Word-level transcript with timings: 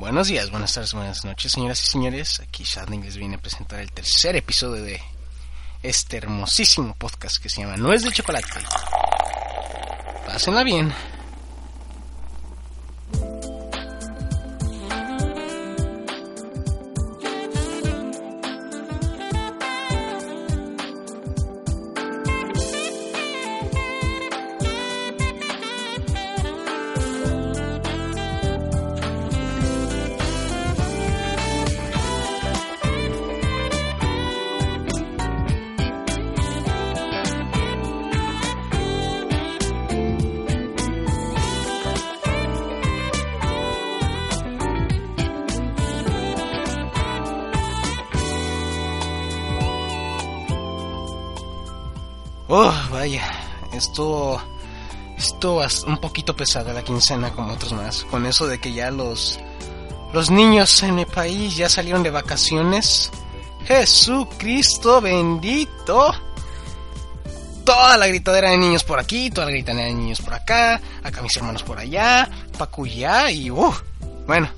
Buenos 0.00 0.28
días, 0.28 0.50
buenas 0.50 0.72
tardes, 0.72 0.94
buenas 0.94 1.26
noches, 1.26 1.52
señoras 1.52 1.86
y 1.86 1.90
señores. 1.90 2.40
Aquí 2.40 2.64
Shadling 2.64 3.02
les 3.02 3.18
viene 3.18 3.34
a 3.34 3.38
presentar 3.38 3.80
el 3.80 3.92
tercer 3.92 4.34
episodio 4.34 4.82
de 4.82 4.98
este 5.82 6.16
hermosísimo 6.16 6.94
podcast 6.94 7.36
que 7.36 7.50
se 7.50 7.60
llama 7.60 7.76
No 7.76 7.92
es 7.92 8.02
de 8.02 8.10
chocolate. 8.10 8.48
Pásenla 10.26 10.64
bien. 10.64 10.90
Esto 53.72 54.40
esto 55.16 55.62
es 55.62 55.84
un 55.84 55.98
poquito 55.98 56.34
pesada 56.34 56.72
la 56.72 56.82
quincena 56.82 57.30
como 57.30 57.52
otros 57.52 57.72
más, 57.72 58.04
con 58.04 58.24
eso 58.26 58.46
de 58.46 58.58
que 58.58 58.72
ya 58.72 58.90
los 58.90 59.38
los 60.12 60.30
niños 60.30 60.82
en 60.82 60.96
mi 60.96 61.04
país 61.04 61.56
ya 61.56 61.68
salieron 61.68 62.02
de 62.02 62.10
vacaciones. 62.10 63.10
Jesucristo 63.66 65.00
bendito. 65.00 66.12
Toda 67.64 67.96
la 67.96 68.08
gritadera 68.08 68.50
de 68.50 68.56
niños 68.56 68.82
por 68.82 68.98
aquí, 68.98 69.30
toda 69.30 69.46
la 69.46 69.52
gritadera 69.52 69.86
de 69.86 69.94
niños 69.94 70.20
por 70.20 70.34
acá, 70.34 70.80
acá 71.04 71.22
mis 71.22 71.36
hermanos 71.36 71.62
por 71.62 71.78
allá, 71.78 72.28
Pacuyá 72.58 73.30
y 73.30 73.50
uh, 73.50 73.72
bueno, 74.26 74.50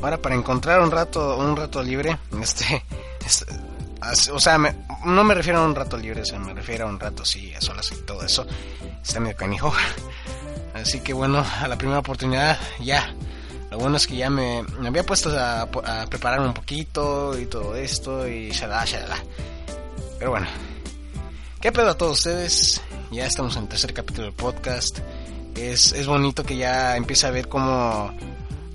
ahora 0.00 0.16
para 0.16 0.34
encontrar 0.34 0.80
un 0.80 0.90
rato 0.90 1.36
un 1.36 1.56
rato 1.56 1.82
libre, 1.82 2.16
este, 2.40 2.84
este 3.26 3.44
o 4.32 4.40
sea, 4.40 4.58
me, 4.58 4.74
no 5.04 5.24
me 5.24 5.34
refiero 5.34 5.58
a 5.58 5.64
un 5.64 5.74
rato 5.74 5.96
libre, 5.96 6.22
o 6.32 6.38
me 6.38 6.54
refiero 6.54 6.86
a 6.86 6.88
un 6.88 7.00
rato 7.00 7.22
así, 7.22 7.52
a 7.54 7.60
solas 7.60 7.90
y 7.92 7.96
todo 8.02 8.22
eso. 8.22 8.46
Está 9.02 9.20
medio 9.20 9.36
canijo. 9.36 9.72
Así 10.74 11.00
que 11.00 11.12
bueno, 11.12 11.44
a 11.60 11.66
la 11.66 11.76
primera 11.76 11.98
oportunidad 11.98 12.58
ya. 12.80 13.12
Lo 13.70 13.78
bueno 13.78 13.96
es 13.96 14.06
que 14.06 14.16
ya 14.16 14.30
me, 14.30 14.64
había 14.86 15.04
puesto 15.04 15.30
a, 15.36 15.62
a, 15.62 16.06
preparar 16.06 16.40
un 16.40 16.54
poquito 16.54 17.38
y 17.38 17.46
todo 17.46 17.74
esto 17.74 18.26
y 18.28 18.50
shalala, 18.50 18.84
shalala. 18.84 19.16
Pero 20.18 20.30
bueno, 20.30 20.46
¿qué 21.60 21.72
pedo 21.72 21.90
a 21.90 21.96
todos 21.96 22.18
ustedes? 22.18 22.80
Ya 23.10 23.26
estamos 23.26 23.56
en 23.56 23.64
el 23.64 23.68
tercer 23.68 23.92
capítulo 23.92 24.26
del 24.26 24.34
podcast. 24.34 25.00
Es, 25.54 25.92
es 25.92 26.06
bonito 26.06 26.44
que 26.44 26.56
ya 26.56 26.96
empiece 26.96 27.26
a 27.26 27.30
ver 27.30 27.48
cómo 27.48 28.14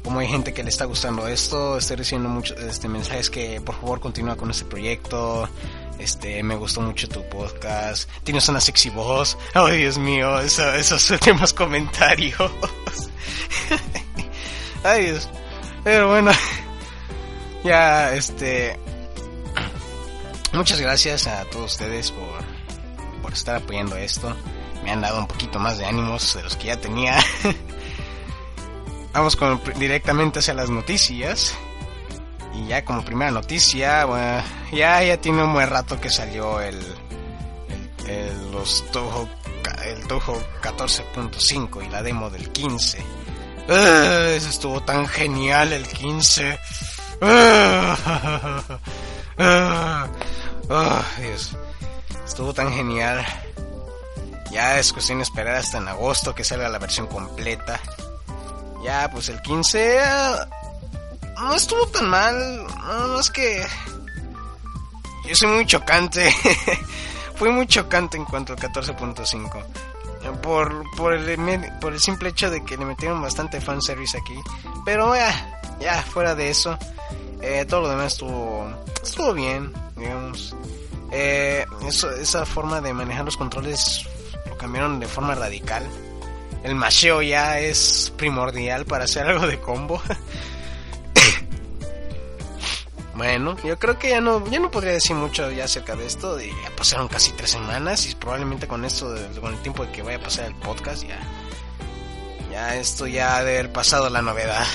como 0.03 0.19
hay 0.19 0.27
gente 0.27 0.53
que 0.53 0.63
le 0.63 0.69
está 0.69 0.85
gustando 0.85 1.27
esto, 1.27 1.77
estoy 1.77 1.95
recibiendo 1.97 2.29
muchos 2.29 2.59
este, 2.59 2.87
mensajes 2.87 3.29
que 3.29 3.61
por 3.61 3.75
favor 3.75 3.99
continúa 3.99 4.35
con 4.35 4.51
este 4.51 4.65
proyecto. 4.65 5.49
Este, 5.97 6.43
me 6.43 6.55
gustó 6.55 6.81
mucho 6.81 7.07
tu 7.07 7.23
podcast. 7.29 8.09
Tienes 8.23 8.47
una 8.49 8.59
sexy 8.59 8.89
voz. 8.89 9.37
Ay, 9.53 9.77
Dios 9.77 9.97
mío, 9.97 10.39
eso, 10.39 10.73
esos 10.73 11.09
últimos 11.09 11.53
comentarios. 11.53 12.51
Ay, 14.83 15.05
Dios. 15.05 15.29
Pero 15.83 16.09
bueno, 16.09 16.31
ya, 17.63 18.13
este. 18.13 18.77
Muchas 20.51 20.79
gracias 20.79 21.27
a 21.27 21.45
todos 21.45 21.71
ustedes 21.71 22.11
por, 22.11 23.21
por 23.21 23.33
estar 23.33 23.55
apoyando 23.55 23.95
esto. 23.95 24.35
Me 24.83 24.91
han 24.91 25.01
dado 25.01 25.19
un 25.19 25.27
poquito 25.27 25.59
más 25.59 25.77
de 25.77 25.85
ánimos 25.85 26.35
de 26.35 26.43
los 26.43 26.57
que 26.57 26.67
ya 26.67 26.77
tenía. 26.77 27.17
Vamos 29.13 29.37
directamente 29.77 30.39
hacia 30.39 30.53
las 30.53 30.69
noticias. 30.69 31.53
Y 32.55 32.67
ya 32.67 32.83
como 32.83 33.03
primera 33.03 33.31
noticia, 33.31 34.05
ya, 34.71 35.03
ya 35.03 35.17
tiene 35.17 35.43
un 35.43 35.53
buen 35.53 35.69
rato 35.69 35.99
que 35.99 36.09
salió 36.09 36.61
el, 36.61 36.79
el, 38.05 38.09
el 38.09 38.51
los 38.51 38.83
Toho, 38.91 39.27
el 39.85 40.07
Toho 40.07 40.41
14.5 40.61 41.85
y 41.85 41.89
la 41.89 42.03
demo 42.03 42.29
del 42.29 42.51
15. 42.51 43.03
Uh, 43.67 43.71
estuvo 44.35 44.81
tan 44.81 45.07
genial 45.07 45.71
el 45.73 45.87
15. 45.87 46.59
Uh, 47.21 47.25
uh, 50.69 51.21
Dios. 51.21 51.55
Estuvo 52.25 52.53
tan 52.53 52.73
genial. 52.73 53.25
Ya 54.51 54.77
es 54.79 54.91
cuestión 54.91 55.19
de 55.19 55.23
esperar 55.23 55.55
hasta 55.55 55.77
en 55.77 55.87
agosto 55.87 56.35
que 56.35 56.43
salga 56.43 56.67
la 56.69 56.79
versión 56.79 57.07
completa. 57.07 57.79
Ya, 58.83 59.09
pues 59.09 59.29
el 59.29 59.41
15 59.41 59.99
no 61.39 61.55
estuvo 61.55 61.87
tan 61.87 62.09
mal. 62.09 62.65
No, 62.65 63.19
es 63.19 63.29
que 63.29 63.65
yo 65.25 65.35
soy 65.35 65.49
muy 65.49 65.65
chocante. 65.65 66.33
Fui 67.35 67.49
muy 67.49 67.65
chocante 67.65 68.17
en 68.17 68.25
cuanto 68.25 68.53
al 68.53 68.59
14.5. 68.59 69.65
Por, 70.41 70.83
por, 70.95 71.13
el, 71.13 71.71
por 71.81 71.93
el 71.93 71.99
simple 71.99 72.29
hecho 72.29 72.49
de 72.49 72.63
que 72.63 72.77
le 72.77 72.85
metieron 72.85 73.21
bastante 73.21 73.59
fanservice 73.59 74.17
aquí. 74.17 74.35
Pero 74.85 75.15
ya, 75.15 75.59
ya 75.79 76.01
fuera 76.01 76.35
de 76.35 76.49
eso, 76.49 76.77
eh, 77.41 77.65
todo 77.67 77.81
lo 77.81 77.89
demás 77.89 78.13
estuvo, 78.13 78.71
estuvo 79.01 79.33
bien, 79.33 79.73
digamos. 79.97 80.55
Eh, 81.11 81.65
eso, 81.87 82.09
esa 82.11 82.45
forma 82.45 82.79
de 82.81 82.93
manejar 82.93 83.25
los 83.25 83.37
controles 83.37 84.07
lo 84.47 84.57
cambiaron 84.57 84.99
de 84.99 85.07
forma 85.07 85.35
radical 85.35 85.87
el 86.63 86.75
macheo 86.75 87.21
ya 87.21 87.59
es 87.59 88.13
primordial 88.17 88.85
para 88.85 89.05
hacer 89.05 89.27
algo 89.27 89.47
de 89.47 89.59
combo. 89.59 90.01
bueno, 93.15 93.57
yo 93.63 93.77
creo 93.77 93.99
que 93.99 94.09
ya 94.09 94.21
no, 94.21 94.45
ya 94.49 94.59
no 94.59 94.71
podría 94.71 94.93
decir 94.93 95.15
mucho 95.15 95.51
ya 95.51 95.65
acerca 95.65 95.95
de 95.95 96.05
esto. 96.05 96.39
Ya 96.39 96.75
pasaron 96.77 97.07
casi 97.07 97.31
tres 97.33 97.51
semanas 97.51 98.09
y 98.09 98.15
probablemente 98.15 98.67
con 98.67 98.85
esto, 98.85 99.13
con 99.41 99.53
el 99.53 99.61
tiempo 99.61 99.85
de 99.85 99.91
que 99.91 100.01
vaya 100.01 100.17
a 100.17 100.21
pasar 100.21 100.45
el 100.45 100.55
podcast, 100.55 101.03
ya, 101.03 101.19
ya 102.51 102.75
esto 102.75 103.07
ya 103.07 103.37
ha 103.37 103.43
de 103.43 103.59
haber 103.59 103.73
pasado 103.73 104.09
la 104.09 104.21
novedad. 104.21 104.65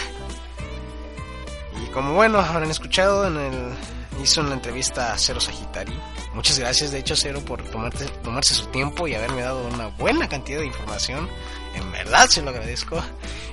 Y 1.83 1.87
como 1.91 2.15
bueno, 2.15 2.39
habrán 2.39 2.71
escuchado 2.71 3.27
en 3.27 3.37
el 3.37 3.75
hizo 4.23 4.41
una 4.41 4.55
entrevista 4.55 5.13
a 5.13 5.19
Cero 5.19 5.41
Sagitari. 5.41 5.99
Muchas 6.35 6.59
gracias, 6.59 6.91
de 6.91 6.99
hecho, 6.99 7.17
Cero, 7.17 7.41
por 7.45 7.63
tomarse 7.63 8.55
su 8.55 8.67
tiempo 8.67 9.09
y 9.09 9.15
haberme 9.15 9.43
dado 9.43 9.67
una 9.69 9.89
buena 9.89 10.29
cantidad 10.29 10.61
de 10.61 10.67
información. 10.67 11.29
En 11.75 11.93
verdad 11.93 12.29
se 12.29 12.43
lo 12.43 12.51
agradezco. 12.51 13.03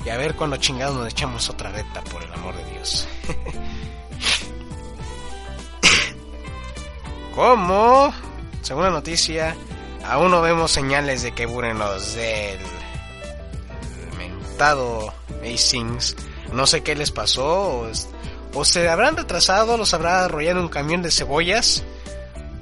Y 0.06 0.10
a 0.10 0.18
ver 0.18 0.36
cuando 0.36 0.58
chingados 0.58 0.96
nos 0.96 1.08
echamos 1.10 1.50
otra 1.50 1.72
reta, 1.72 2.02
por 2.04 2.22
el 2.24 2.32
amor 2.34 2.56
de 2.56 2.72
Dios. 2.72 3.08
¿Cómo? 7.36 8.14
Segunda 8.62 8.90
noticia, 8.90 9.56
aún 10.06 10.32
no 10.32 10.42
vemos 10.42 10.72
señales 10.72 11.22
de 11.22 11.34
que 11.34 11.46
buren 11.46 11.78
los 11.78 12.16
del 12.16 12.60
mentado 14.18 15.14
Acings. 15.44 16.16
No 16.54 16.66
sé 16.66 16.82
qué 16.82 16.96
les 16.96 17.12
pasó, 17.12 17.82
o, 17.82 17.92
o 18.54 18.66
se 18.66 18.88
habrán 18.88 19.18
retrasado, 19.18 19.78
los 19.78 19.94
habrá 19.94 20.24
arrollado 20.24 20.62
un 20.62 20.70
camión 20.70 21.02
de 21.02 21.12
cebollas, 21.12 21.84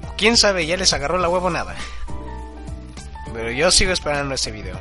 o 0.08 0.14
quién 0.18 0.38
sabe, 0.38 0.66
ya 0.66 0.76
les 0.76 0.94
agarró 0.94 1.18
la 1.18 1.30
huevo 1.30 1.50
nada. 1.50 1.76
Pero 3.34 3.52
yo 3.52 3.70
sigo 3.72 3.92
esperando 3.92 4.36
ese 4.36 4.52
video. 4.52 4.80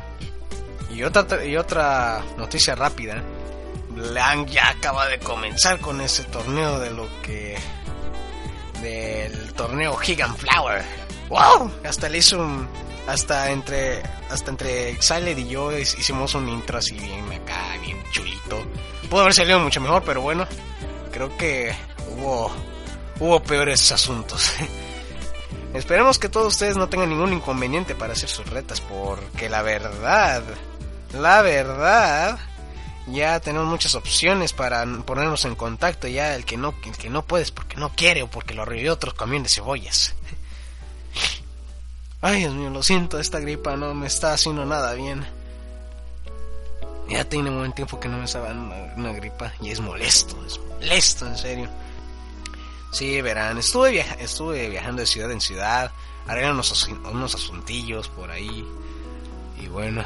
Y 1.02 1.04
otra, 1.04 1.44
y 1.44 1.56
otra 1.56 2.25
noticia 2.37 2.76
rápida. 2.76 3.20
Blanc 3.88 4.49
ya 4.49 4.69
acaba 4.69 5.08
de 5.08 5.19
comenzar 5.19 5.81
con 5.81 6.00
ese 6.00 6.22
torneo 6.22 6.78
de 6.78 6.93
lo 6.93 7.08
que... 7.22 7.58
Del 8.81 9.52
torneo 9.54 9.96
Gigan 9.96 10.37
Flower. 10.37 10.84
¡Wow! 11.28 11.72
Hasta 11.84 12.08
le 12.08 12.19
hizo 12.19 12.38
un... 12.38 12.69
Hasta 13.08 13.50
entre... 13.50 14.00
Hasta 14.31 14.52
entre 14.52 14.90
Exiled 14.90 15.37
y 15.38 15.49
yo 15.49 15.76
hicimos 15.76 16.37
un 16.37 16.49
intro 16.49 16.78
así 16.78 16.94
bien 16.94 17.32
acá, 17.32 17.76
bien 17.81 18.00
chulito. 18.12 18.64
Pudo 19.10 19.22
haber 19.22 19.34
salido 19.34 19.58
mucho 19.58 19.81
mejor, 19.81 20.05
pero 20.05 20.20
bueno. 20.20 20.46
creo 21.10 21.37
que 21.37 21.75
hubo, 22.10 22.48
hubo 23.19 23.43
peores 23.43 23.90
asuntos. 23.90 24.52
Esperemos 25.75 26.20
que 26.20 26.28
todos 26.28 26.52
ustedes 26.52 26.76
no 26.76 26.88
tengan 26.88 27.08
ningún 27.08 27.32
inconveniente 27.32 27.96
para 27.96 28.12
hacer 28.12 28.28
sus 28.28 28.48
retas, 28.50 28.81
porque 28.81 29.48
la 29.48 29.62
verdad, 29.62 30.44
la 31.12 31.43
verdad, 31.43 32.38
ya 33.06 33.41
tenemos 33.41 33.69
muchas 33.69 33.94
opciones 33.94 34.53
para 34.53 34.85
ponernos 35.05 35.44
en 35.44 35.55
contacto. 35.55 36.09
Ya 36.09 36.35
el 36.35 36.44
que 36.44 36.56
no, 36.56 36.75
el 36.85 36.97
que 36.97 37.11
no 37.11 37.23
puedes 37.23 37.50
porque 37.50 37.76
no 37.76 37.91
quiere 37.91 38.23
o 38.23 38.29
porque 38.29 38.55
lo 38.55 38.62
arregló 38.62 38.93
otro 38.93 39.14
camión 39.14 39.43
de 39.43 39.49
cebollas. 39.49 40.14
Ay, 42.20 42.41
Dios 42.41 42.55
mío, 42.55 42.70
lo 42.70 42.82
siento, 42.82 43.19
esta 43.19 43.41
gripa 43.41 43.76
no 43.76 43.94
me 43.94 44.06
está 44.06 44.32
haciendo 44.32 44.64
nada 44.64 44.94
bien. 44.94 45.26
Ya 47.09 47.25
tiene 47.25 47.50
un 47.50 47.58
buen 47.58 47.73
tiempo 47.73 47.99
que 47.99 48.08
no 48.08 48.17
me 48.17 48.25
estaba 48.25 48.50
una, 48.50 49.12
gripa 49.12 49.53
y 49.61 49.70
es 49.70 49.81
molesto, 49.81 50.37
es 50.47 50.58
molesto, 50.58 51.26
en 51.26 51.37
serio. 51.37 51.69
Sí, 52.93 53.20
verán, 53.20 53.58
estuve, 53.58 54.06
estuve 54.20 54.69
viajando 54.69 55.00
de 55.00 55.06
ciudad 55.06 55.32
en 55.32 55.41
ciudad, 55.41 55.91
arreglando 56.26 56.62
unos, 56.62 56.88
unos 57.11 57.35
asuntillos 57.35 58.08
por 58.08 58.31
ahí. 58.31 58.65
Y 59.58 59.67
bueno, 59.67 60.05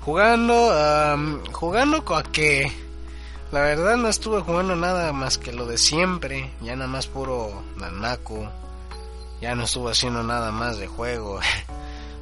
jugando, 0.00 1.40
jugando 1.52 2.04
con 2.04 2.22
que 2.24 2.70
la 3.50 3.60
verdad 3.60 3.96
no 3.96 4.08
estuve 4.08 4.40
jugando 4.42 4.76
nada 4.76 5.12
más 5.12 5.38
que 5.38 5.52
lo 5.52 5.66
de 5.66 5.78
siempre, 5.78 6.50
ya 6.60 6.76
nada 6.76 6.88
más 6.88 7.06
puro 7.06 7.62
nanaco, 7.76 8.48
ya 9.40 9.54
no 9.54 9.64
estuve 9.64 9.92
haciendo 9.92 10.22
nada 10.22 10.52
más 10.52 10.78
de 10.78 10.86
juego. 10.86 11.40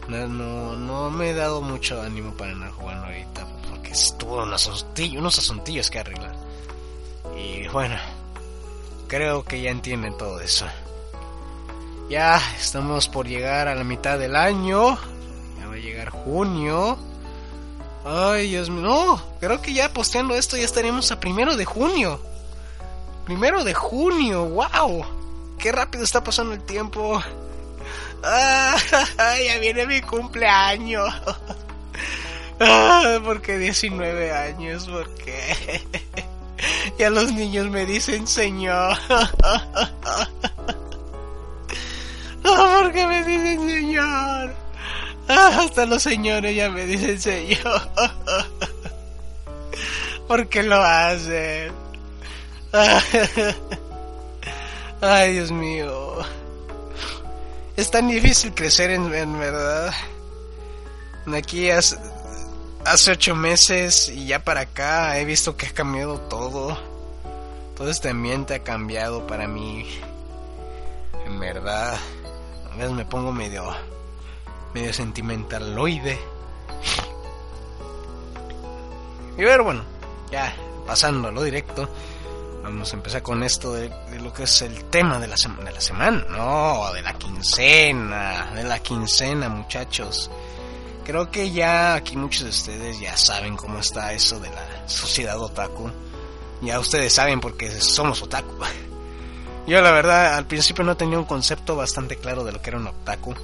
No, 0.09 0.77
no, 0.77 1.11
me 1.11 1.31
he 1.31 1.35
dado 1.35 1.61
mucho 1.61 2.01
ánimo 2.01 2.33
para 2.35 2.53
andar 2.53 2.71
jugando 2.71 3.07
ahorita 3.07 3.45
porque 3.69 3.91
estuvo 3.91 4.41
unos 4.41 4.87
unos 5.19 5.39
asuntillos 5.41 5.91
que 5.91 5.99
arreglar. 5.99 6.37
Y 7.37 7.67
bueno, 7.67 7.97
creo 9.09 9.45
que 9.45 9.61
ya 9.61 9.71
entienden 9.71 10.17
todo 10.17 10.41
eso. 10.41 10.65
Ya 12.09 12.41
estamos 12.57 13.09
por 13.09 13.27
llegar 13.27 13.67
a 13.67 13.75
la 13.75 13.83
mitad 13.83 14.17
del 14.17 14.37
año. 14.37 14.97
Ya 15.59 15.67
va 15.67 15.75
a 15.75 15.79
llegar 15.79 16.11
junio. 16.11 16.97
Ay, 18.09 18.51
Dios 18.51 18.71
mío. 18.71 18.83
No, 18.83 19.23
creo 19.41 19.61
que 19.61 19.75
ya 19.75 19.93
posteando 19.93 20.37
esto 20.37 20.57
ya 20.57 20.65
estaríamos 20.65 21.11
a 21.11 21.19
primero 21.19 21.57
de 21.57 21.65
junio. 21.65 22.21
Primero 23.25 23.65
de 23.65 23.75
junio, 23.75 24.45
wow. 24.45 25.05
Qué 25.59 25.73
rápido 25.73 26.05
está 26.05 26.23
pasando 26.23 26.55
el 26.55 26.63
tiempo. 26.63 27.21
Ah, 28.29 28.77
ya 29.47 29.59
viene 29.59 29.87
mi 29.87 30.01
cumpleaños. 30.01 31.13
Ah, 32.59 33.21
¿Por 33.23 33.43
qué 33.43 33.59
19 33.59 34.33
años? 34.33 34.89
¿Por 34.89 35.15
qué? 35.17 35.83
Ya 36.99 37.11
los 37.11 37.31
niños 37.33 37.69
me 37.69 37.85
dicen 37.85 38.27
señor. 38.27 38.97
¿Por 42.43 42.93
qué 42.93 43.07
me 43.07 43.25
dicen 43.25 43.69
señor? 43.69 44.66
Ah, 45.29 45.61
hasta 45.65 45.87
los 45.87 46.03
señores 46.03 46.55
ya 46.55 46.71
me 46.71 46.87
dicen 46.87 47.21
señor. 47.21 47.83
¿Por 50.29 50.49
qué 50.49 50.63
lo 50.63 50.77
hacen? 50.77 51.73
Ay, 55.01 55.35
Dios 55.35 55.53
mío. 55.53 56.17
Es 57.77 57.91
tan 57.91 58.09
difícil 58.09 58.55
crecer 58.55 58.91
en, 58.91 59.11
verdad. 59.11 59.93
Aquí 61.37 61.71
hace, 61.71 61.97
hace 62.85 63.13
ocho 63.13 63.35
meses 63.35 64.09
y 64.09 64.27
ya 64.27 64.43
para 64.43 64.63
acá 64.63 65.19
he 65.19 65.25
visto 65.25 65.57
que 65.57 65.67
ha 65.67 65.73
cambiado 65.73 66.21
todo. 66.21 66.79
Todo 67.77 67.91
este 67.91 68.09
ambiente 68.09 68.55
ha 68.55 68.63
cambiado 68.63 69.27
para 69.27 69.47
mí. 69.47 69.87
En 71.27 71.39
verdad. 71.39 71.97
A 72.73 72.77
veces 72.77 72.93
me 72.93 73.05
pongo 73.05 73.33
medio 73.33 73.75
medio 74.77 74.93
sentimentaloide. 74.93 76.19
Y 79.39 79.43
ver, 79.43 79.63
bueno, 79.63 79.83
ya 80.31 80.55
pasando 80.87 81.29
a 81.29 81.31
lo 81.31 81.43
directo, 81.43 81.89
vamos 82.63 82.93
a 82.93 82.97
empezar 82.97 83.23
con 83.23 83.43
esto 83.43 83.73
de, 83.73 83.89
lo 84.21 84.35
que 84.35 84.43
es 84.43 84.61
el 84.61 84.85
tema 84.85 85.19
de 85.19 85.29
la, 85.29 85.37
de 85.65 85.73
la 85.73 85.81
semana. 85.81 86.27
No, 86.29 86.93
de 86.93 87.01
la 87.01 87.15
quincena, 87.15 88.53
de 88.55 88.65
la 88.65 88.79
quincena, 88.81 89.49
muchachos. 89.49 90.31
Creo 91.07 91.31
que 91.31 91.51
ya 91.51 91.95
aquí 91.95 92.19
muchos 92.19 92.43
de 92.43 92.51
ustedes 92.51 93.01
ya 93.01 93.17
saben 93.17 93.57
cómo 93.57 93.79
está 93.79 94.13
eso 94.13 94.39
de 94.41 94.51
la 94.51 94.87
sociedad 94.87 95.41
otaku. 95.41 95.91
Ya 96.61 96.79
ustedes 96.79 97.15
saben 97.15 97.41
porque 97.41 97.71
somos 97.81 98.21
otaku. 98.21 98.53
Yo 99.67 99.81
la 99.81 99.91
verdad 99.91 100.35
al 100.35 100.47
principio 100.47 100.85
no 100.85 100.99
tenía 100.99 101.19
un 101.19 101.25
concepto 101.25 101.77
bastante 101.77 102.17
claro 102.17 102.45
de 102.45 102.53
lo 102.53 102.61
que 102.61 102.69
era 102.69 102.79
un 102.79 102.89
otaku. 102.89 103.35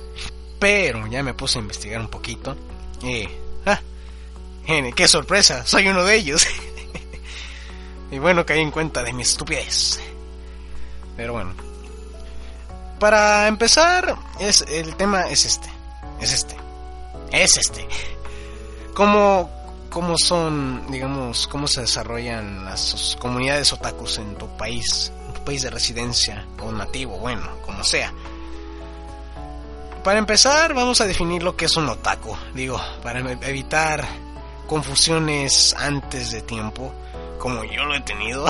Pero 0.63 1.09
ya 1.09 1.25
me 1.25 1.35
puse 1.35 1.59
a 1.59 1.63
investigar 1.63 2.01
un 2.01 2.07
poquito. 2.07 2.57
Y... 3.03 3.29
¡Ah! 3.67 3.81
¡Qué 4.95 5.09
sorpresa! 5.09 5.67
Soy 5.67 5.89
uno 5.89 6.05
de 6.05 6.15
ellos. 6.15 6.47
y 8.13 8.21
bueno, 8.21 8.47
caí 8.47 8.61
en 8.61 8.71
cuenta 8.71 9.03
de 9.03 9.13
mi 9.13 9.23
estupidez. 9.23 9.99
Pero 11.17 11.33
bueno. 11.33 11.53
Para 13.01 13.49
empezar, 13.49 14.15
es, 14.39 14.65
el 14.69 14.95
tema 14.95 15.23
es 15.23 15.47
este. 15.47 15.69
Es 16.21 16.33
este. 16.33 16.55
Es 17.33 17.57
este. 17.57 17.89
¿Cómo, 18.95 19.51
cómo 19.91 20.17
son, 20.17 20.87
digamos, 20.93 21.49
cómo 21.49 21.67
se 21.67 21.81
desarrollan 21.81 22.65
las 22.67 23.17
comunidades 23.19 23.73
otakus 23.73 24.19
en 24.19 24.37
tu 24.37 24.47
país? 24.57 25.11
En 25.27 25.35
tu 25.35 25.45
país 25.45 25.63
de 25.63 25.71
residencia 25.71 26.47
o 26.61 26.71
nativo, 26.71 27.19
bueno, 27.19 27.51
como 27.67 27.83
sea. 27.83 28.13
Para 30.05 30.19
empezar, 30.19 30.75
vamos 30.75 31.01
a 31.01 31.07
definir 31.07 31.45
lo 31.45 31.57
que 31.57 31.67
es 31.67 31.77
un 31.77 31.89
otaku. 31.89 32.37
Digo, 32.55 32.81
para 33.05 33.21
evitar 33.21 34.05
confusiones 34.67 35.77
antes 35.79 36.33
de 36.33 36.43
tiempo, 36.43 36.93
como 37.39 37.63
yo 37.63 37.85
lo 37.85 37.95
he 37.95 38.01
tenido. 38.01 38.47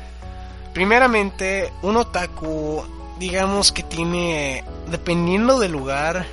Primeramente, 0.72 1.70
un 1.82 1.98
otaku, 1.98 2.82
digamos 3.18 3.70
que 3.70 3.82
tiene, 3.82 4.64
dependiendo 4.90 5.58
del 5.58 5.72
lugar, 5.72 6.26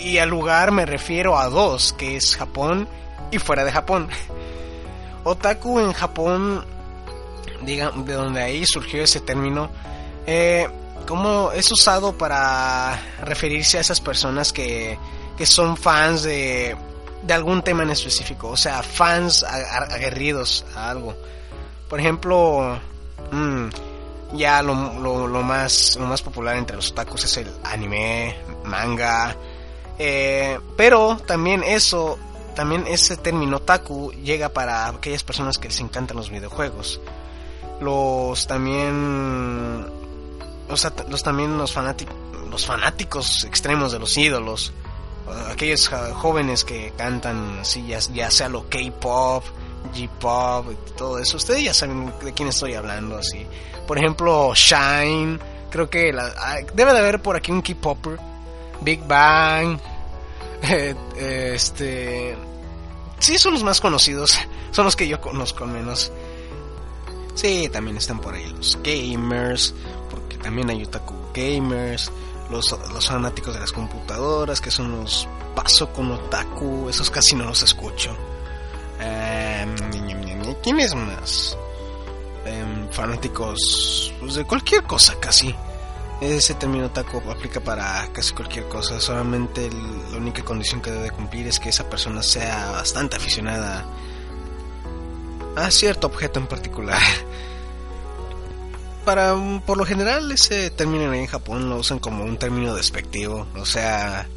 y 0.00 0.16
al 0.16 0.30
lugar 0.30 0.72
me 0.72 0.86
refiero 0.86 1.38
a 1.38 1.50
dos, 1.50 1.92
que 1.92 2.16
es 2.16 2.36
Japón 2.36 2.88
y 3.30 3.38
fuera 3.38 3.64
de 3.64 3.72
Japón. 3.72 4.08
Otaku 5.24 5.80
en 5.80 5.92
Japón, 5.92 6.64
digamos, 7.62 8.06
de 8.06 8.14
donde 8.14 8.42
ahí 8.42 8.64
surgió 8.64 9.02
ese 9.02 9.20
término, 9.20 9.70
eh, 10.26 10.68
cómo 11.04 11.52
es 11.52 11.70
usado 11.70 12.16
para 12.16 13.00
referirse 13.22 13.78
a 13.78 13.80
esas 13.80 14.00
personas 14.00 14.52
que, 14.52 14.98
que 15.36 15.46
son 15.46 15.76
fans 15.76 16.22
de, 16.22 16.76
de 17.22 17.34
algún 17.34 17.62
tema 17.62 17.82
en 17.82 17.90
específico, 17.90 18.48
o 18.48 18.56
sea, 18.56 18.82
fans 18.82 19.42
aguerridos 19.44 20.64
a 20.74 20.90
algo. 20.90 21.14
Por 21.88 22.00
ejemplo, 22.00 22.78
mm, 23.30 23.68
ya 24.34 24.62
lo, 24.62 24.74
lo, 25.28 25.42
más, 25.42 25.96
lo 25.96 26.06
más 26.06 26.22
popular 26.22 26.56
entre 26.56 26.76
los 26.76 26.90
otakus 26.90 27.24
es 27.24 27.36
el 27.38 27.50
anime, 27.64 28.36
manga, 28.64 29.36
eh, 29.98 30.58
pero 30.76 31.16
también 31.26 31.62
eso, 31.62 32.18
también 32.54 32.86
ese 32.86 33.16
término 33.16 33.58
otaku 33.58 34.12
llega 34.12 34.48
para 34.48 34.88
aquellas 34.88 35.22
personas 35.22 35.58
que 35.58 35.68
les 35.68 35.80
encantan 35.80 36.16
los 36.16 36.30
videojuegos. 36.30 37.00
Los 37.80 38.46
también 38.46 39.90
los, 40.68 41.22
también 41.22 41.58
los, 41.58 41.72
fanáticos, 41.72 42.14
los 42.50 42.66
fanáticos 42.66 43.44
extremos 43.44 43.92
de 43.92 43.98
los 43.98 44.16
ídolos, 44.16 44.72
aquellos 45.50 45.88
jóvenes 45.88 46.64
que 46.64 46.92
cantan 46.96 47.58
así, 47.60 47.86
ya, 47.86 48.30
sea 48.30 48.48
lo 48.48 48.68
K-pop, 48.68 49.44
G-pop, 49.94 50.66
todo 50.96 51.18
eso, 51.18 51.36
ustedes 51.36 51.64
ya 51.64 51.74
saben 51.74 52.12
de 52.22 52.32
quién 52.32 52.48
estoy 52.48 52.74
hablando, 52.74 53.16
así. 53.16 53.46
Por 53.86 53.98
ejemplo, 53.98 54.54
Shine, 54.54 55.38
creo 55.70 55.90
que 55.90 56.12
ah, 56.18 56.56
debe 56.74 56.92
de 56.92 56.98
haber 56.98 57.20
por 57.20 57.36
aquí 57.36 57.52
un 57.52 57.62
K-popper, 57.62 58.18
Big 58.80 59.06
Bang, 59.06 59.78
eh, 60.62 60.94
este, 61.16 62.36
sí 63.18 63.38
son 63.38 63.54
los 63.54 63.62
más 63.62 63.80
conocidos, 63.80 64.38
son 64.70 64.84
los 64.84 64.96
que 64.96 65.08
yo 65.08 65.20
conozco 65.20 65.66
menos. 65.66 66.12
Sí, 67.34 67.68
también 67.72 67.96
están 67.96 68.20
por 68.20 68.34
ahí 68.34 68.46
los 68.56 68.78
gamers, 68.82 69.74
también 70.44 70.68
hay 70.68 70.84
otaku 70.84 71.14
gamers, 71.32 72.12
los, 72.50 72.76
fanáticos 73.06 73.54
de 73.54 73.60
las 73.60 73.72
computadoras, 73.72 74.60
que 74.60 74.70
son 74.70 74.92
los 74.92 75.26
paso 75.56 75.90
con 75.90 76.12
otaku, 76.12 76.88
esos 76.90 77.10
casi 77.10 77.34
no 77.34 77.46
los 77.46 77.62
escucho. 77.62 78.14
Eh, 79.00 79.66
¿Quién 80.62 80.80
es 80.80 80.94
más? 80.94 81.56
Em, 82.44 82.88
fanáticos 82.90 84.12
pues, 84.20 84.34
de 84.34 84.44
cualquier 84.44 84.82
cosa 84.84 85.14
casi. 85.18 85.54
Ese 86.20 86.54
término 86.54 86.86
otaku 86.86 87.22
aplica 87.30 87.60
para 87.60 88.06
casi 88.12 88.34
cualquier 88.34 88.68
cosa, 88.68 89.00
solamente 89.00 89.70
la 90.10 90.18
única 90.18 90.44
condición 90.44 90.80
que 90.82 90.90
debe 90.90 91.10
cumplir 91.10 91.46
es 91.46 91.58
que 91.58 91.70
esa 91.70 91.88
persona 91.88 92.22
sea 92.22 92.70
bastante 92.70 93.16
aficionada 93.16 93.84
a 95.56 95.70
cierto 95.70 96.06
objeto 96.06 96.38
en 96.38 96.46
particular. 96.46 97.00
para 99.04 99.34
por 99.66 99.78
lo 99.78 99.84
general 99.84 100.30
ese 100.32 100.70
término 100.70 101.12
en 101.12 101.26
Japón 101.26 101.68
lo 101.68 101.78
usan 101.78 101.98
como 101.98 102.24
un 102.24 102.36
término 102.36 102.74
despectivo, 102.74 103.46
o 103.56 103.66
sea, 103.66 104.28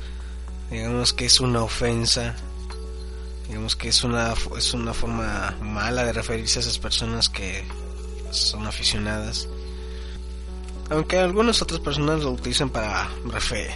digamos 0.69 1.13
que 1.13 1.25
es 1.25 1.39
una 1.39 1.63
ofensa, 1.63 2.36
digamos 3.47 3.75
que 3.75 3.89
es 3.89 4.03
una 4.03 4.33
es 4.57 4.74
una 4.74 4.93
forma 4.93 5.55
mala 5.62 6.03
de 6.03 6.13
referirse 6.13 6.59
a 6.59 6.62
esas 6.62 6.79
personas 6.79 7.29
que 7.29 7.63
son 8.31 8.67
aficionadas. 8.67 9.47
Aunque 10.89 11.17
algunas 11.17 11.62
otras 11.62 11.81
personas 11.81 12.21
lo 12.21 12.31
utilizan 12.31 12.69
para 12.69 13.09
refe 13.25 13.74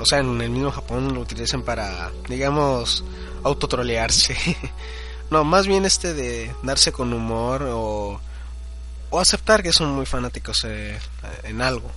o 0.00 0.06
sea, 0.06 0.20
en 0.20 0.40
el 0.40 0.48
mismo 0.48 0.70
Japón 0.70 1.12
lo 1.12 1.20
utilizan 1.20 1.62
para 1.62 2.10
digamos 2.26 3.04
autotrolearse. 3.42 4.34
no, 5.30 5.44
más 5.44 5.66
bien 5.66 5.84
este 5.84 6.14
de 6.14 6.54
darse 6.62 6.90
con 6.90 7.12
humor 7.12 7.68
o 7.70 8.18
o 9.10 9.20
aceptar 9.20 9.62
que 9.62 9.72
son 9.72 9.92
muy 9.92 10.06
fanáticos 10.06 10.64
eh, 10.64 10.98
en 11.44 11.60
algo. 11.60 11.90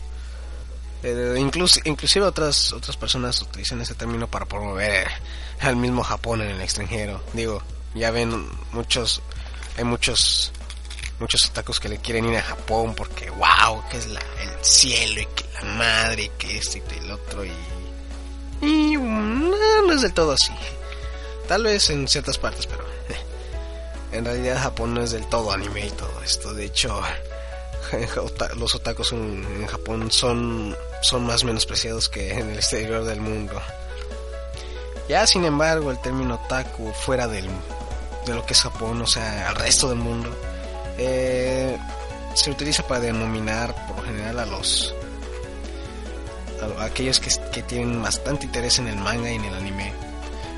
Eh, 1.03 1.35
inclusive 1.37 2.25
otras 2.25 2.71
otras 2.71 2.95
personas 2.95 3.41
utilizan 3.41 3.81
ese 3.81 3.93
término 3.93 4.27
para 4.27 4.45
promover 4.45 5.07
al 5.59 5.75
mismo 5.75 6.03
Japón 6.03 6.41
en 6.41 6.49
el 6.51 6.61
extranjero. 6.61 7.21
Digo, 7.33 7.61
ya 7.93 8.11
ven 8.11 8.49
muchos 8.71 9.21
hay 9.77 9.83
muchos 9.83 10.51
muchos 11.19 11.45
otakus 11.49 11.79
que 11.79 11.89
le 11.89 11.97
quieren 11.97 12.25
ir 12.25 12.37
a 12.37 12.41
Japón 12.43 12.93
porque 12.95 13.29
wow, 13.31 13.83
que 13.89 13.97
es 13.97 14.07
la, 14.07 14.19
el 14.19 14.63
cielo 14.65 15.21
y 15.21 15.25
que 15.25 15.45
la 15.53 15.63
madre 15.75 16.23
y 16.23 16.29
que 16.37 16.57
esto 16.57 16.77
y 16.77 16.97
el 16.97 17.11
otro 17.11 17.45
y 17.45 17.51
y 18.61 18.95
no, 18.95 19.81
no 19.85 19.93
es 19.93 20.01
del 20.01 20.13
todo 20.13 20.31
así. 20.31 20.53
Tal 21.47 21.63
vez 21.63 21.89
en 21.89 22.07
ciertas 22.07 22.37
partes, 22.37 22.65
pero 22.65 22.92
en 24.13 24.25
realidad 24.25 24.61
Japón 24.61 24.93
no 24.93 25.01
es 25.01 25.11
del 25.11 25.25
todo 25.27 25.51
anime 25.51 25.87
y 25.87 25.91
todo 25.91 26.21
esto. 26.23 26.53
De 26.53 26.65
hecho, 26.65 27.01
los 28.57 28.75
otakus 28.75 29.11
en, 29.11 29.65
Japón 29.67 30.11
son, 30.11 30.75
son 31.01 31.25
más 31.25 31.43
menospreciados 31.43 32.09
que 32.09 32.31
en 32.31 32.49
el 32.51 32.57
exterior 32.57 33.03
del 33.03 33.19
mundo. 33.19 33.59
Ya 35.09 35.27
sin 35.27 35.43
embargo, 35.43 35.91
el 35.91 35.99
término 35.99 36.35
otaku 36.35 36.91
fuera 36.93 37.27
de 37.27 37.41
lo 37.41 38.45
que 38.45 38.53
es 38.53 38.61
Japón, 38.61 39.01
o 39.01 39.07
sea, 39.07 39.49
al 39.49 39.55
resto 39.55 39.89
del 39.89 39.97
mundo, 39.97 40.29
eh, 40.97 41.77
se 42.35 42.51
utiliza 42.51 42.87
para 42.87 43.01
denominar 43.01 43.87
por 43.87 43.97
lo 43.97 44.03
general 44.03 44.39
a 44.39 44.45
los 44.45 44.93
a 46.79 46.85
aquellos 46.85 47.19
que, 47.19 47.29
que 47.51 47.61
tienen 47.63 48.01
bastante 48.01 48.45
interés 48.45 48.79
en 48.79 48.87
el 48.87 48.95
manga 48.95 49.29
y 49.29 49.35
en 49.35 49.43
el 49.43 49.53
anime 49.53 50.12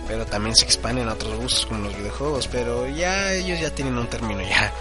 pero 0.07 0.25
también 0.25 0.55
se 0.55 0.65
expanden 0.65 1.09
a 1.09 1.13
otros 1.13 1.35
gustos 1.35 1.65
como 1.65 1.85
los 1.85 1.97
videojuegos, 1.97 2.47
pero 2.47 2.87
ya 2.87 3.33
ellos 3.33 3.59
ya 3.59 3.69
tienen 3.73 3.97
un 3.97 4.07
término 4.07 4.41
ya. 4.41 4.73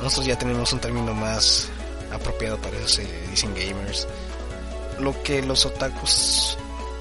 Nosotros 0.00 0.26
ya 0.26 0.38
tenemos 0.38 0.72
un 0.72 0.80
término 0.80 1.14
más 1.14 1.68
apropiado 2.12 2.58
para 2.58 2.76
eso 2.78 2.88
se 2.88 3.26
dicen 3.30 3.54
gamers. 3.54 4.06
Lo 4.98 5.20
que 5.22 5.42
los 5.42 5.66
otakus 5.66 6.56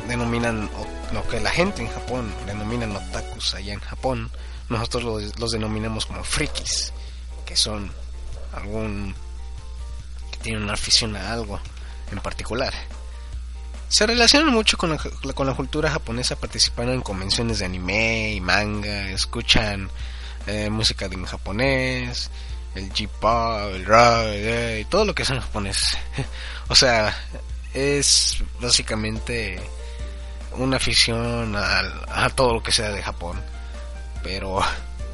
denominan, 0.07 0.69
lo 1.13 1.27
que 1.27 1.39
la 1.39 1.49
gente 1.49 1.81
en 1.81 1.89
Japón 1.89 2.33
denominan 2.45 2.95
otakus 2.95 3.55
allá 3.55 3.73
en 3.73 3.79
Japón, 3.79 4.31
nosotros 4.69 5.03
los, 5.03 5.39
los 5.39 5.51
denominamos 5.51 6.05
como 6.05 6.23
frikis, 6.23 6.93
que 7.45 7.55
son 7.55 7.91
algún 8.53 9.15
que 10.31 10.37
tienen 10.37 10.63
una 10.63 10.73
afición 10.73 11.15
a 11.15 11.33
algo 11.33 11.59
en 12.11 12.19
particular. 12.19 12.73
Se 13.89 14.05
relacionan 14.05 14.53
mucho 14.53 14.77
con 14.77 14.91
la, 14.91 14.97
con 15.33 15.47
la 15.47 15.55
cultura 15.55 15.89
japonesa, 15.89 16.35
participan 16.35 16.89
en 16.89 17.01
convenciones 17.01 17.59
de 17.59 17.65
anime 17.65 18.33
y 18.33 18.39
manga, 18.39 19.09
escuchan 19.09 19.89
eh, 20.45 20.69
música 20.69 21.05
en 21.05 21.25
japonés, 21.25 22.29
el 22.75 22.89
J-pop, 22.89 23.73
el 23.73 23.85
rock, 23.85 24.25
eh, 24.27 24.85
todo 24.89 25.05
lo 25.05 25.15
que 25.15 25.23
es 25.23 25.29
en 25.31 25.39
japonés. 25.39 25.97
o 26.67 26.75
sea, 26.75 27.17
es 27.73 28.43
básicamente 28.61 29.59
una 30.53 30.77
afición 30.77 31.55
a, 31.55 32.29
todo 32.35 32.53
lo 32.53 32.63
que 32.63 32.71
sea 32.71 32.91
de 32.91 33.01
Japón. 33.01 33.41
Pero 34.21 34.59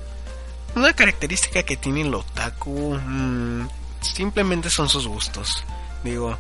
una 0.76 0.94
característica 0.94 1.64
que 1.64 1.78
tiene 1.78 2.02
el 2.02 2.14
otaku 2.14 2.96
mm, 2.96 3.70
simplemente 4.02 4.70
son 4.70 4.90
sus 4.90 5.08
gustos. 5.08 5.64
Digo, 6.04 6.38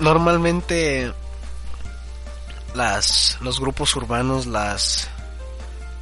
normalmente 0.00 1.12
las 2.74 3.38
los 3.40 3.60
grupos 3.60 3.94
urbanos, 3.96 4.46
las 4.46 5.08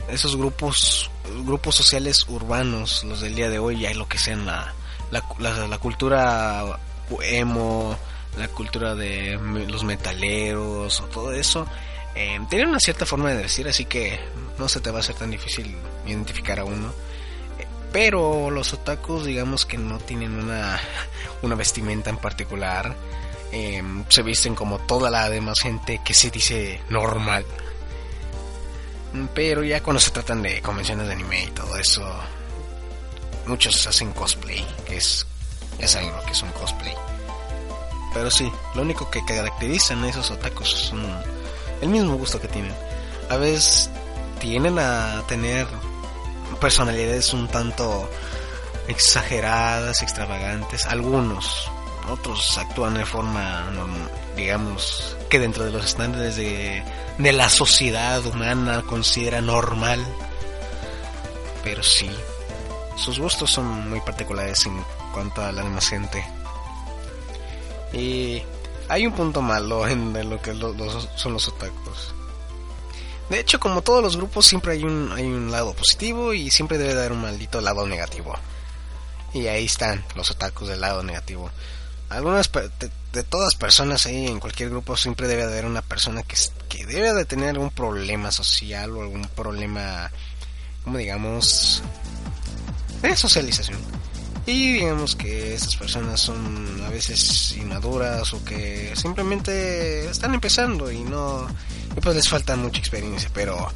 esos 0.09 0.37
grupos 0.37 1.11
grupos 1.45 1.75
sociales 1.75 2.27
urbanos, 2.29 3.05
los 3.05 3.21
del 3.21 3.35
día 3.35 3.51
de 3.51 3.59
hoy, 3.59 3.87
hay 3.87 3.95
lo 3.95 4.09
que 4.09 4.19
sean 4.19 4.47
la, 4.47 4.73
la, 5.11 5.23
la, 5.67 5.79
cultura 5.79 6.79
emo, 7.23 7.97
la 8.39 8.49
cultura 8.49 8.95
de 8.95 9.39
los 9.69 9.85
metaleros 9.85 11.01
o 11.01 11.05
todo 11.07 11.33
eso, 11.33 11.67
eh, 12.15 12.39
tienen 12.49 12.69
una 12.69 12.81
cierta 12.81 13.07
forma 13.07 13.31
de 13.31 13.43
decir, 13.43 13.69
así 13.69 13.85
que 13.85 14.21
no 14.59 14.69
se 14.69 14.81
te 14.81 14.91
va 14.91 15.01
a 15.01 15.03
ser 15.03 15.17
tan 15.17 15.31
difícil 15.31 15.77
identificar 16.07 16.61
a 16.61 16.65
uno. 16.65 16.93
Pero 17.93 18.51
los 18.51 18.75
otakus, 18.75 19.25
digamos 19.25 19.65
que 19.65 19.79
no 19.79 19.99
tienen 19.99 20.35
una, 20.35 20.79
una 21.43 21.55
vestimenta 21.55 22.11
en 22.11 22.19
particular 22.19 22.95
Em, 23.53 24.05
se 24.09 24.23
visten 24.23 24.55
como 24.55 24.79
toda 24.79 25.11
la 25.11 25.31
demás 25.31 25.61
gente 25.61 26.01
que 26.05 26.15
se 26.15 26.31
dice 26.31 26.81
normal. 26.89 27.45
Pero 29.35 29.63
ya 29.63 29.83
cuando 29.83 30.01
se 30.01 30.11
tratan 30.11 30.43
de 30.43 30.61
convenciones 30.61 31.07
de 31.07 31.15
anime 31.15 31.45
y 31.45 31.51
todo 31.51 31.77
eso, 31.77 32.03
muchos 33.47 33.87
hacen 33.87 34.13
cosplay, 34.13 34.67
que 34.87 34.97
es, 34.97 35.27
ya 35.79 36.03
lo 36.03 36.23
que 36.25 36.33
es 36.33 36.43
un 36.43 36.51
cosplay. 36.51 36.95
Pero 38.13 38.31
sí, 38.31 38.51
lo 38.75 38.83
único 38.83 39.11
que 39.11 39.25
caracterizan 39.25 40.05
a 40.05 40.09
esos 40.09 40.31
otakus 40.31 40.71
son 40.71 41.07
el 41.81 41.89
mismo 41.89 42.17
gusto 42.17 42.41
que 42.41 42.49
tienen. 42.49 42.75
A 43.31 43.37
veces 43.37 43.91
tienen 44.41 44.79
a 44.79 45.23
tener 45.29 45.67
personalidades 46.61 47.33
un 47.33 47.49
tanto 47.49 48.09
exageradas, 48.89 50.03
extravagantes, 50.03 50.87
algunos, 50.87 51.71
otros 52.09 52.59
actúan 52.59 52.95
de 52.95 53.05
forma, 53.05 53.71
digamos, 54.37 55.17
que 55.29 55.39
dentro 55.39 55.65
de 55.65 55.73
los 55.73 55.85
estándares 55.85 56.37
de, 56.37 56.83
la 57.19 57.49
sociedad 57.49 58.25
humana 58.27 58.83
considera 58.87 59.41
normal. 59.41 60.05
Pero 61.65 61.83
sí, 61.83 62.09
sus 62.97 63.19
gustos 63.19 63.51
son 63.51 63.91
muy 63.91 64.01
particulares 64.01 64.67
en 64.67 64.85
cuanto 65.13 65.43
a 65.43 65.53
la 65.53 65.63
demás 65.63 65.89
gente. 65.89 66.25
Y 67.93 68.43
hay 68.89 69.07
un 69.07 69.13
punto 69.13 69.43
malo 69.43 69.87
en 69.89 70.31
lo 70.31 70.41
que 70.41 70.55
son 71.17 71.33
los 71.33 71.49
otakus. 71.49 72.15
De 73.29 73.41
hecho, 73.41 73.59
como 73.59 73.83
todos 73.83 74.03
los 74.03 74.17
grupos, 74.17 74.47
siempre 74.47 74.73
hay 74.75 74.85
un, 74.85 75.11
hay 75.13 75.25
un 75.25 75.51
lado 75.51 75.75
positivo 75.75 76.33
y 76.33 76.51
siempre 76.51 76.79
debe 76.79 76.93
haber 76.93 77.13
un 77.13 77.23
maldito 77.23 77.61
lado 77.61 77.85
negativo. 77.87 78.35
Y 79.35 79.49
ahí 79.49 79.65
están 79.65 80.05
los 80.15 80.31
otakus 80.31 80.69
del 80.69 80.81
lado 80.81 81.03
negativo 81.03 81.51
algunas 82.09 82.51
de, 83.13 83.25
todas 83.25 83.55
personas 83.55 84.07
ahí 84.07 84.27
en 84.27 84.41
cualquier 84.41 84.71
grupo 84.71 84.97
siempre 84.97 85.27
debe 85.27 85.45
haber 85.45 85.65
una 85.65 85.83
persona 85.83 86.23
que, 86.23 86.37
que 86.69 86.87
debe 86.87 87.15
de 87.15 87.25
tener 87.25 87.51
algún 87.51 87.71
problema 87.71 88.31
social 88.31 88.91
o 88.93 89.03
algún 89.03 89.27
problema 89.29 90.11
como 90.85 90.99
digamos 90.99 91.83
de 93.03 93.17
socialización. 93.17 93.79
Y 94.47 94.75
digamos 94.75 95.17
que 95.17 95.55
estas 95.55 95.75
personas 95.75 96.21
son 96.21 96.81
a 96.87 96.89
veces 96.91 97.57
inmaduras 97.57 98.33
o 98.33 98.45
que 98.45 98.93
simplemente 98.95 100.09
están 100.09 100.35
empezando 100.35 100.93
y 100.93 101.03
no 101.03 101.49
y 101.97 102.01
pues 102.01 102.15
les 102.15 102.29
falta 102.29 102.55
mucha 102.55 102.79
experiencia 102.79 103.29
pero 103.35 103.73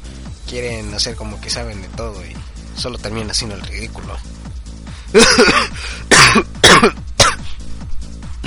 quieren 0.47 0.93
hacer 0.93 1.17
como 1.17 1.41
que 1.41 1.49
saben 1.49 1.81
de 1.81 1.89
todo 1.89 2.25
y 2.25 2.33
solo 2.79 2.97
terminan 2.97 3.31
haciendo 3.31 3.55
el 3.55 3.61
ridículo 3.63 4.15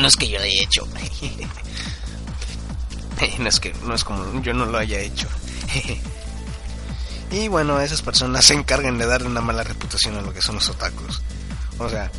No 0.05 0.09
es 0.09 0.17
que 0.19 0.29
yo 0.29 0.39
lo 0.39 0.45
haya 0.45 0.63
hecho. 0.63 0.87
no 3.39 3.49
es 3.49 3.59
que 3.59 3.73
no 3.87 3.95
es 3.95 4.05
como 4.05 4.43
yo 4.43 4.53
no 4.53 4.67
lo 4.67 4.77
haya 4.77 5.01
hecho. 5.01 5.27
y 7.31 7.49
bueno, 7.49 7.81
esas 7.81 8.03
personas 8.03 8.45
se 8.45 8.53
encargan 8.53 8.99
de 8.99 9.07
darle 9.07 9.29
una 9.29 9.41
mala 9.41 9.65
reputación 9.65 10.19
a 10.19 10.21
lo 10.21 10.35
que 10.35 10.43
son 10.43 10.57
los 10.57 10.69
otakus. 10.69 11.23
O 11.79 11.89
sea, 11.89 12.13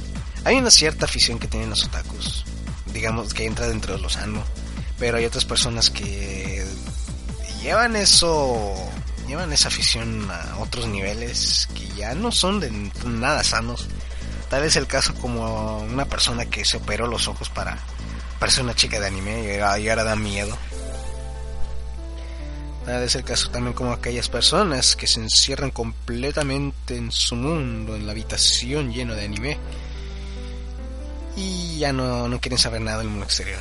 hay 0.45 0.55
una 0.55 0.71
cierta 0.71 1.05
afición 1.05 1.37
que 1.37 1.47
tienen 1.47 1.69
los 1.69 1.85
otakus, 1.85 2.43
digamos 2.91 3.35
que 3.35 3.45
entra 3.45 3.67
dentro 3.67 3.93
de 3.93 4.01
lo 4.01 4.09
sano, 4.09 4.43
pero 4.97 5.17
hay 5.17 5.25
otras 5.25 5.45
personas 5.45 5.91
que 5.91 6.65
llevan 7.61 7.95
eso, 7.95 8.73
llevan 9.27 9.53
esa 9.53 9.67
afición 9.67 10.27
a 10.31 10.57
otros 10.57 10.87
niveles 10.87 11.69
que 11.75 11.87
ya 11.89 12.15
no 12.15 12.31
son 12.31 12.59
de 12.59 12.71
nada 13.05 13.43
sanos 13.43 13.87
Tal 14.55 14.63
es 14.63 14.77
el 14.77 14.87
caso 14.87 15.13
como 15.15 15.79
una 15.79 16.05
persona 16.05 16.45
que 16.45 16.63
se 16.63 16.77
operó 16.77 17.07
los 17.07 17.27
ojos 17.27 17.49
para 17.49 17.77
parecer 18.39 18.63
una 18.63 18.73
chica 18.73 19.01
de 19.01 19.07
anime 19.07 19.53
y 19.53 19.59
ahora 19.59 20.05
da 20.05 20.15
miedo. 20.15 20.57
Tal 22.85 23.03
es 23.03 23.15
el 23.15 23.25
caso 23.25 23.49
también 23.49 23.73
como 23.73 23.91
aquellas 23.91 24.29
personas 24.29 24.95
que 24.95 25.07
se 25.07 25.19
encierran 25.19 25.71
completamente 25.71 26.95
en 26.95 27.11
su 27.11 27.35
mundo, 27.35 27.97
en 27.97 28.05
la 28.05 28.13
habitación 28.13 28.93
lleno 28.93 29.13
de 29.13 29.25
anime. 29.25 29.57
y 31.35 31.77
ya 31.79 31.91
no, 31.91 32.29
no 32.29 32.39
quieren 32.39 32.57
saber 32.57 32.79
nada 32.79 32.99
del 32.99 33.09
mundo 33.09 33.25
exterior. 33.25 33.59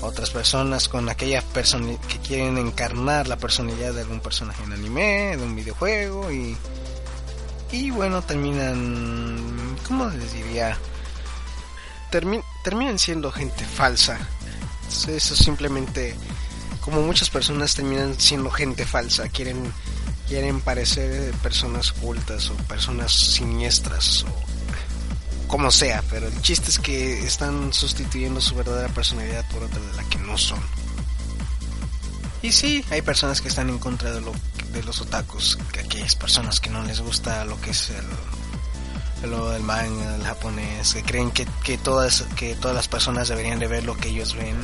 Otras 0.00 0.30
personas 0.30 0.88
con 0.88 1.08
aquella 1.08 1.42
persona 1.42 1.96
que 2.08 2.18
quieren 2.18 2.58
encarnar 2.58 3.28
la 3.28 3.36
personalidad 3.36 3.94
de 3.94 4.00
algún 4.00 4.18
personaje 4.18 4.64
en 4.64 4.72
anime, 4.72 5.36
de 5.36 5.44
un 5.44 5.54
videojuego 5.54 6.32
y 6.32 6.56
y 7.72 7.90
bueno, 7.90 8.22
terminan 8.22 9.76
¿cómo 9.86 10.08
les 10.08 10.32
diría? 10.32 10.78
terminan 12.62 12.98
siendo 12.98 13.32
gente 13.32 13.64
falsa. 13.64 14.18
Eso 15.08 15.34
simplemente 15.34 16.14
como 16.80 17.02
muchas 17.02 17.30
personas 17.30 17.74
terminan 17.74 18.18
siendo 18.20 18.50
gente 18.50 18.84
falsa, 18.86 19.28
quieren 19.28 19.72
quieren 20.28 20.60
parecer 20.60 21.32
personas 21.42 21.90
ocultas 21.92 22.50
o 22.50 22.54
personas 22.68 23.12
siniestras 23.12 24.24
o 24.24 24.54
como 25.46 25.70
sea, 25.70 26.02
pero 26.10 26.26
el 26.26 26.42
chiste 26.42 26.70
es 26.70 26.78
que 26.78 27.24
están 27.24 27.72
sustituyendo 27.72 28.40
su 28.40 28.54
verdadera 28.54 28.88
personalidad 28.88 29.48
por 29.50 29.62
otra 29.62 29.80
de 29.80 29.96
la 29.96 30.04
que 30.04 30.18
no 30.18 30.36
son. 30.36 30.58
Y 32.42 32.50
sí, 32.52 32.84
hay 32.90 33.02
personas 33.02 33.40
que 33.40 33.48
están 33.48 33.68
en 33.68 33.78
contra 33.78 34.10
de, 34.10 34.20
lo, 34.20 34.32
de 34.74 34.82
los 34.82 35.00
otakus, 35.00 35.58
que 35.72 35.80
aquellas 35.80 36.16
personas 36.16 36.60
que 36.60 36.70
no 36.70 36.82
les 36.84 37.00
gusta 37.00 37.44
lo 37.44 37.60
que 37.60 37.70
es 37.70 37.90
el, 37.90 39.30
lo 39.30 39.50
del 39.50 39.62
manga, 39.62 40.16
el 40.16 40.24
japonés, 40.24 40.94
que 40.94 41.02
creen 41.02 41.30
que, 41.30 41.46
que, 41.62 41.78
todas, 41.78 42.24
que 42.36 42.54
todas 42.56 42.76
las 42.76 42.88
personas 42.88 43.28
deberían 43.28 43.58
de 43.58 43.68
ver 43.68 43.84
lo 43.84 43.96
que 43.96 44.08
ellos 44.08 44.34
ven, 44.34 44.56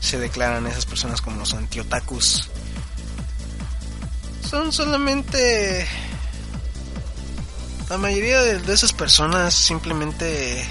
se 0.00 0.18
declaran 0.18 0.66
esas 0.66 0.86
personas 0.86 1.20
como 1.20 1.38
los 1.38 1.54
anti-otakus. 1.54 2.48
Son 4.48 4.72
solamente 4.72 5.88
la 7.88 7.98
mayoría 7.98 8.40
de, 8.42 8.72
esas 8.72 8.92
personas 8.92 9.54
simplemente 9.54 10.66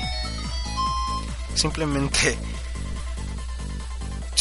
simplemente 1.56 2.38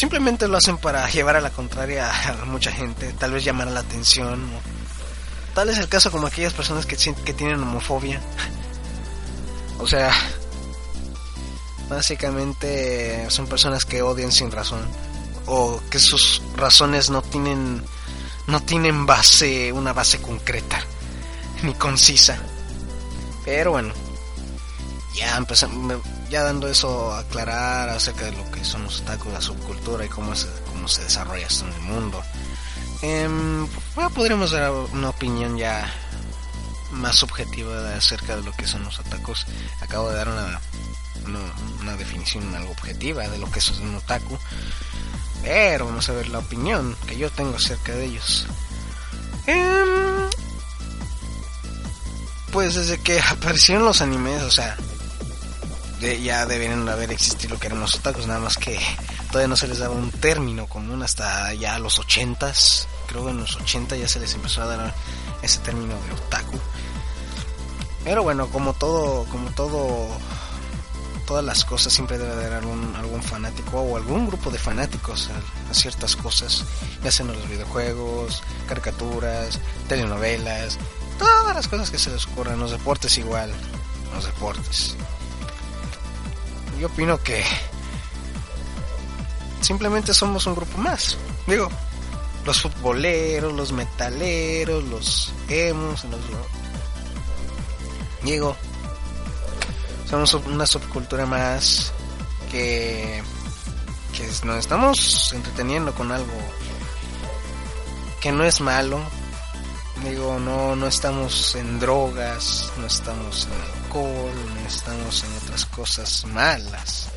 simplemente 0.01 0.47
lo 0.47 0.57
hacen 0.57 0.79
para 0.79 1.07
llevar 1.11 1.35
a 1.35 1.41
la 1.41 1.51
contraria 1.51 2.09
a 2.09 2.45
mucha 2.45 2.71
gente, 2.71 3.13
tal 3.19 3.33
vez 3.33 3.43
llamar 3.43 3.67
la 3.67 3.81
atención. 3.81 4.49
Tal 5.53 5.69
es 5.69 5.77
el 5.77 5.87
caso 5.87 6.09
como 6.09 6.25
aquellas 6.25 6.53
personas 6.53 6.87
que, 6.87 6.97
que 6.97 7.33
tienen 7.33 7.61
homofobia. 7.61 8.19
O 9.77 9.85
sea, 9.85 10.11
básicamente 11.87 13.29
son 13.29 13.45
personas 13.45 13.85
que 13.85 14.01
odian 14.01 14.31
sin 14.31 14.49
razón 14.49 14.79
o 15.45 15.79
que 15.91 15.99
sus 15.99 16.41
razones 16.55 17.11
no 17.11 17.21
tienen 17.21 17.83
no 18.47 18.59
tienen 18.59 19.05
base, 19.05 19.71
una 19.71 19.93
base 19.93 20.19
concreta 20.19 20.83
ni 21.61 21.75
concisa. 21.75 22.39
Pero 23.45 23.69
bueno, 23.71 23.93
ya 25.13 25.37
empezamos, 25.37 26.01
ya 26.31 26.43
dando 26.43 26.69
eso 26.69 27.13
aclarar 27.13 27.89
acerca 27.89 28.25
de 28.25 28.31
lo 28.31 28.49
que 28.51 28.63
son 28.63 28.83
los 28.83 29.01
otakus, 29.01 29.33
la 29.33 29.41
subcultura 29.41 30.05
y 30.05 30.09
cómo 30.09 30.33
se, 30.33 30.47
cómo 30.65 30.87
se 30.87 31.03
desarrolla 31.03 31.45
esto 31.45 31.67
en 31.67 31.73
el 31.73 31.81
mundo. 31.81 32.23
Eh, 33.01 33.29
podríamos 34.15 34.51
dar 34.51 34.71
una 34.71 35.09
opinión 35.09 35.57
ya 35.57 35.93
más 36.91 37.17
subjetiva 37.17 37.95
acerca 37.95 38.37
de 38.37 38.43
lo 38.43 38.53
que 38.53 38.65
son 38.65 38.83
los 38.85 38.97
otakus. 38.99 39.45
Acabo 39.81 40.09
de 40.09 40.15
dar 40.15 40.29
una, 40.29 40.61
una, 41.81 41.95
definición 41.97 42.55
algo 42.55 42.71
objetiva 42.71 43.27
de 43.27 43.37
lo 43.37 43.51
que 43.51 43.59
es 43.59 43.69
un 43.71 43.95
otaku. 43.95 44.39
Pero 45.43 45.87
vamos 45.87 46.07
a 46.07 46.13
ver 46.13 46.29
la 46.29 46.39
opinión 46.39 46.95
que 47.07 47.17
yo 47.17 47.29
tengo 47.29 47.57
acerca 47.57 47.91
de 47.91 48.05
ellos. 48.05 48.47
Eh, 49.47 50.29
pues 52.53 52.75
desde 52.75 53.01
que 53.01 53.19
aparecieron 53.29 53.83
los 53.83 54.01
animes, 54.01 54.43
o 54.43 54.51
sea, 54.51 54.77
ya 56.01 56.45
deberían 56.45 56.87
haber 56.89 57.11
existido 57.11 57.53
lo 57.53 57.59
que 57.59 57.67
eran 57.67 57.79
los 57.79 57.95
otakus, 57.95 58.25
nada 58.25 58.39
más 58.39 58.57
que 58.57 58.79
todavía 59.27 59.47
no 59.47 59.55
se 59.55 59.67
les 59.67 59.79
daba 59.79 59.93
un 59.93 60.11
término 60.11 60.67
común 60.67 61.03
hasta 61.03 61.53
ya 61.53 61.77
los 61.77 61.99
ochentas, 61.99 62.87
creo 63.07 63.25
que 63.25 63.31
en 63.31 63.37
los 63.37 63.55
80 63.55 63.95
ya 63.97 64.07
se 64.07 64.19
les 64.19 64.33
empezó 64.33 64.63
a 64.63 64.65
dar 64.65 64.95
ese 65.41 65.59
término 65.59 65.93
de 65.93 66.13
otaku. 66.13 66.59
Pero 68.03 68.23
bueno, 68.23 68.47
como 68.47 68.73
todo, 68.73 69.25
como 69.25 69.51
todo, 69.51 70.07
todas 71.27 71.45
las 71.45 71.63
cosas 71.65 71.93
siempre 71.93 72.17
debe 72.17 72.33
haber 72.33 72.53
algún, 72.53 72.95
algún 72.95 73.21
fanático 73.21 73.79
o 73.79 73.95
algún 73.95 74.25
grupo 74.25 74.49
de 74.49 74.57
fanáticos 74.57 75.29
a, 75.29 75.69
a 75.69 75.73
ciertas 75.75 76.15
cosas, 76.15 76.65
ya 77.03 77.11
sean 77.11 77.27
los 77.27 77.47
videojuegos, 77.47 78.41
caricaturas, 78.67 79.59
telenovelas, 79.87 80.79
todas 81.19 81.55
las 81.55 81.67
cosas 81.67 81.91
que 81.91 81.99
se 81.99 82.09
les 82.09 82.25
ocurran, 82.25 82.59
los 82.59 82.71
deportes 82.71 83.19
igual, 83.19 83.51
los 84.15 84.25
deportes. 84.25 84.95
Yo 86.81 86.87
opino 86.87 87.15
que 87.21 87.43
simplemente 89.61 90.15
somos 90.15 90.47
un 90.47 90.55
grupo 90.55 90.79
más. 90.79 91.15
Digo, 91.45 91.69
los 92.43 92.59
futboleros, 92.59 93.53
los 93.53 93.71
metaleros, 93.71 94.83
los 94.85 95.31
emos, 95.47 96.03
los... 96.05 96.19
Digo, 98.23 98.57
somos 100.09 100.33
una 100.33 100.65
subcultura 100.65 101.27
más 101.27 101.93
que, 102.49 103.21
que 104.17 104.27
nos 104.43 104.57
estamos 104.57 105.33
entreteniendo 105.33 105.93
con 105.93 106.11
algo 106.11 106.33
que 108.21 108.31
no 108.31 108.43
es 108.43 108.59
malo, 108.59 108.99
Digo, 110.03 110.39
no, 110.39 110.75
no 110.75 110.87
estamos 110.87 111.53
en 111.53 111.79
drogas, 111.79 112.73
no 112.79 112.87
estamos 112.87 113.45
en 113.45 113.80
estamos 114.67 115.23
en 115.23 115.33
otras 115.43 115.65
cosas 115.65 116.25
malas. 116.25 117.09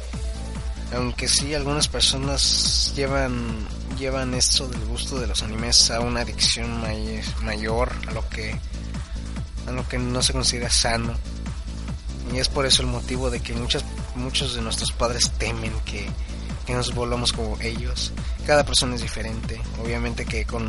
Aunque 0.94 1.28
sí, 1.28 1.54
algunas 1.54 1.88
personas 1.88 2.92
llevan, 2.96 3.66
llevan 3.96 4.34
esto 4.34 4.66
del 4.66 4.84
gusto 4.86 5.18
de 5.18 5.26
los 5.26 5.42
animes 5.42 5.90
a 5.90 6.00
una 6.00 6.22
adicción 6.22 6.82
mayor, 7.42 7.92
a 8.08 8.12
lo 8.12 8.28
que, 8.28 8.58
a 9.68 9.70
lo 9.70 9.86
que 9.88 9.98
no 9.98 10.22
se 10.22 10.32
considera 10.32 10.70
sano. 10.70 11.14
Y 12.32 12.38
es 12.38 12.48
por 12.48 12.66
eso 12.66 12.82
el 12.82 12.88
motivo 12.88 13.30
de 13.30 13.40
que 13.40 13.52
muchas, 13.52 13.84
muchos 14.16 14.54
de 14.54 14.60
nuestros 14.60 14.90
padres 14.92 15.30
temen 15.38 15.72
que, 15.84 16.08
que 16.66 16.74
nos 16.74 16.92
volvamos 16.94 17.32
como 17.32 17.56
ellos. 17.60 18.12
Cada 18.46 18.64
persona 18.64 18.96
es 18.96 19.02
diferente. 19.02 19.60
Obviamente 19.82 20.26
que 20.26 20.44
con 20.44 20.68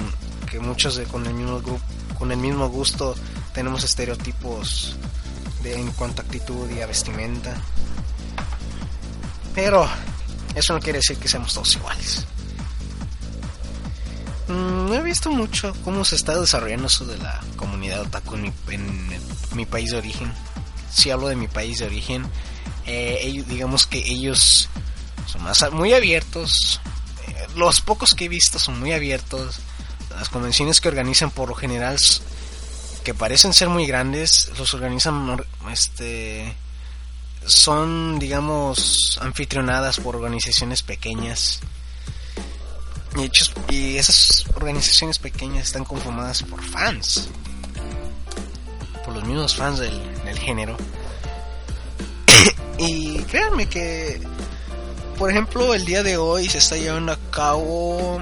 que 0.50 0.60
muchos 0.60 0.96
de, 0.96 1.06
con 1.06 1.26
el 1.26 1.34
mismo 1.34 1.62
grupo 1.62 1.82
con 2.18 2.32
el 2.32 2.38
mismo 2.38 2.70
gusto 2.70 3.14
tenemos 3.54 3.84
estereotipos 3.84 4.96
en 5.74 5.92
cuanto 5.92 6.22
a 6.22 6.26
actitud 6.26 6.70
y 6.70 6.82
a 6.82 6.88
vestimenta. 6.88 7.54
Pero 9.54 9.88
eso 10.54 10.74
no 10.74 10.80
quiere 10.80 11.00
decir 11.00 11.18
que 11.18 11.28
seamos 11.28 11.54
todos 11.54 11.76
iguales. 11.76 12.26
No 14.48 14.90
mm, 14.90 14.94
he 14.94 15.02
visto 15.02 15.32
mucho 15.32 15.76
cómo 15.84 16.06
se 16.06 16.16
está 16.16 16.40
desarrollando 16.40 16.88
eso 16.88 17.06
de 17.06 17.18
la 17.18 17.42
comunidad 17.56 18.02
otaku 18.02 18.36
en 18.36 18.54
mi, 19.54 19.66
país 19.66 19.92
de 19.92 19.98
origen. 19.98 20.32
Si 20.94 21.10
hablo 21.10 21.28
de 21.28 21.36
mi 21.36 21.48
país 21.48 21.80
de 21.80 21.86
origen, 21.86 22.26
eh, 22.86 23.44
digamos 23.48 23.88
que 23.88 23.98
ellos 23.98 24.70
son 25.26 25.44
más 25.44 25.72
muy 25.72 25.94
abiertos. 25.94 26.80
Eh, 27.28 27.48
los 27.56 27.82
pocos 27.82 28.14
que 28.14 28.26
he 28.26 28.30
visto 28.30 28.60
son 28.60 28.80
muy 28.80 28.94
abiertos 28.94 29.60
las 30.12 30.30
convenciones 30.30 30.80
que 30.80 30.88
organizan 30.88 31.32
por 31.32 31.50
lo 31.50 31.56
general 31.56 31.98
que 33.06 33.14
parecen 33.14 33.54
ser 33.54 33.70
muy 33.70 33.86
grandes 33.86 34.52
los 34.58 34.74
organizan 34.74 35.42
este 35.72 36.54
son 37.46 38.18
digamos 38.18 39.20
anfitrionadas 39.22 40.00
por 40.00 40.16
organizaciones 40.16 40.82
pequeñas. 40.82 41.60
Y, 43.16 43.24
hechos, 43.24 43.54
y 43.70 43.96
esas 43.96 44.46
organizaciones 44.56 45.20
pequeñas 45.20 45.68
están 45.68 45.86
conformadas 45.86 46.44
por 46.44 46.62
fans. 46.62 47.30
Por 49.06 49.14
los 49.14 49.24
mismos 49.24 49.56
fans 49.56 49.80
del, 49.80 50.26
del 50.26 50.38
género. 50.40 50.76
Y 52.78 53.20
créanme 53.20 53.70
que 53.70 54.20
por 55.18 55.32
ejemplo 55.32 55.74
el 55.74 55.86
día 55.86 56.04
de 56.04 56.18
hoy 56.18 56.50
se 56.50 56.58
está 56.58 56.76
llevando 56.76 57.14
a 57.14 57.18
cabo 57.32 58.20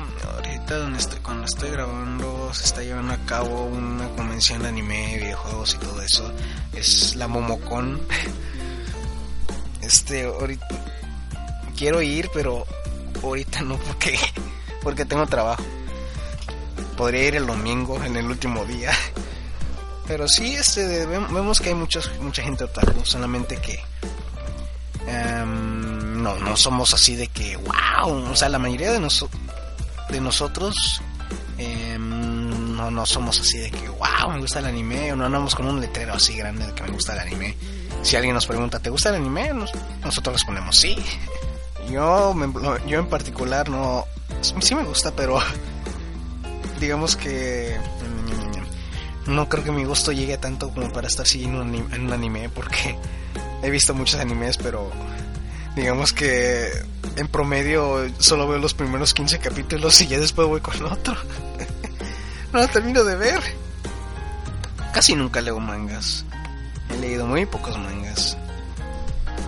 donde 0.80 1.00
estoy, 1.00 1.20
cuando 1.20 1.46
estoy 1.46 1.70
grabando 1.72 2.33
se 2.54 2.66
está 2.66 2.84
llevando 2.84 3.14
a 3.14 3.18
cabo 3.26 3.66
una 3.66 4.08
convención 4.10 4.62
de 4.62 4.70
anime, 4.70 5.18
videojuegos 5.18 5.76
y 5.76 5.78
todo 5.78 6.02
eso. 6.02 6.32
Es 6.74 7.16
la 7.16 7.28
Momocon. 7.28 8.02
Este, 9.82 10.24
ahorita 10.24 10.66
quiero 11.76 12.02
ir, 12.02 12.30
pero 12.34 12.66
ahorita 13.22 13.62
no 13.64 13.78
porque 13.78 14.18
porque 14.84 15.06
tengo 15.06 15.26
trabajo. 15.26 15.64
Podría 16.98 17.28
ir 17.28 17.36
el 17.36 17.48
domingo 17.48 18.02
en 18.04 18.16
el 18.16 18.26
último 18.26 18.66
día. 18.66 18.92
Pero 20.08 20.28
sí, 20.28 20.54
este, 20.54 21.06
vemos 21.06 21.60
que 21.62 21.70
hay 21.70 21.76
muchos, 21.76 22.12
mucha 22.20 22.44
gente 22.44 22.66
otaku, 22.66 23.06
solamente 23.06 23.56
que 23.58 23.80
em, 25.08 26.22
no, 26.22 26.38
no 26.40 26.58
somos 26.58 26.94
así 26.94 27.16
de 27.16 27.28
que, 27.30 27.56
wow, 27.56 28.30
o 28.30 28.36
sea, 28.36 28.50
la 28.50 28.60
mayoría 28.60 28.92
de 28.92 29.00
nosotros, 29.00 29.42
de 30.10 30.20
nosotros 30.20 31.02
em, 31.58 32.13
no, 32.92 33.06
somos 33.06 33.40
así 33.40 33.58
de 33.58 33.72
que, 33.72 33.90
wow, 33.90 34.32
me 34.32 34.40
gusta 34.40 34.60
el 34.60 34.66
anime, 34.66 35.12
o 35.12 35.16
no 35.16 35.26
andamos 35.26 35.56
con 35.56 35.66
un 35.68 35.80
letrero 35.80 36.14
así 36.14 36.36
grande 36.36 36.66
de 36.66 36.74
que 36.74 36.84
me 36.84 36.92
gusta 36.92 37.14
el 37.14 37.20
anime. 37.20 37.56
Si 38.02 38.16
alguien 38.16 38.34
nos 38.34 38.46
pregunta, 38.46 38.80
¿te 38.80 38.90
gusta 38.90 39.10
el 39.10 39.16
anime? 39.16 39.52
nosotros 40.04 40.34
respondemos 40.34 40.78
sí. 40.78 40.96
Yo, 41.90 42.36
yo 42.88 43.00
en 43.00 43.08
particular 43.08 43.70
no... 43.70 44.06
Sí 44.42 44.76
me 44.76 44.84
gusta, 44.84 45.12
pero 45.12 45.40
digamos 46.80 47.16
que 47.16 47.78
no 49.28 49.48
creo 49.48 49.64
que 49.64 49.72
mi 49.72 49.86
gusto 49.86 50.12
llegue 50.12 50.38
tanto 50.38 50.70
como 50.70 50.92
para 50.92 51.08
estar 51.08 51.26
siguiendo 51.26 51.62
en 51.62 52.06
un 52.06 52.12
anime 52.12 52.50
porque 52.50 52.98
he 53.62 53.70
visto 53.70 53.94
muchos 53.94 54.20
animes, 54.20 54.58
pero 54.58 54.92
digamos 55.76 56.14
que 56.14 56.70
en 57.16 57.28
promedio 57.28 58.06
solo 58.20 58.48
veo 58.48 58.60
los 58.60 58.74
primeros 58.74 59.14
15 59.14 59.40
capítulos 59.40 60.00
y 60.02 60.08
ya 60.08 60.20
después 60.20 60.48
voy 60.48 60.62
con 60.62 60.84
otro. 60.84 61.16
no 62.58 62.60
lo 62.60 62.68
termino 62.68 63.04
de 63.04 63.16
ver. 63.16 63.42
Casi 64.94 65.16
nunca 65.16 65.42
leo 65.42 65.60
mangas. 65.60 66.24
He 66.90 66.98
leído 66.98 67.26
muy 67.26 67.46
pocos 67.48 67.78
mangas. 67.78 68.38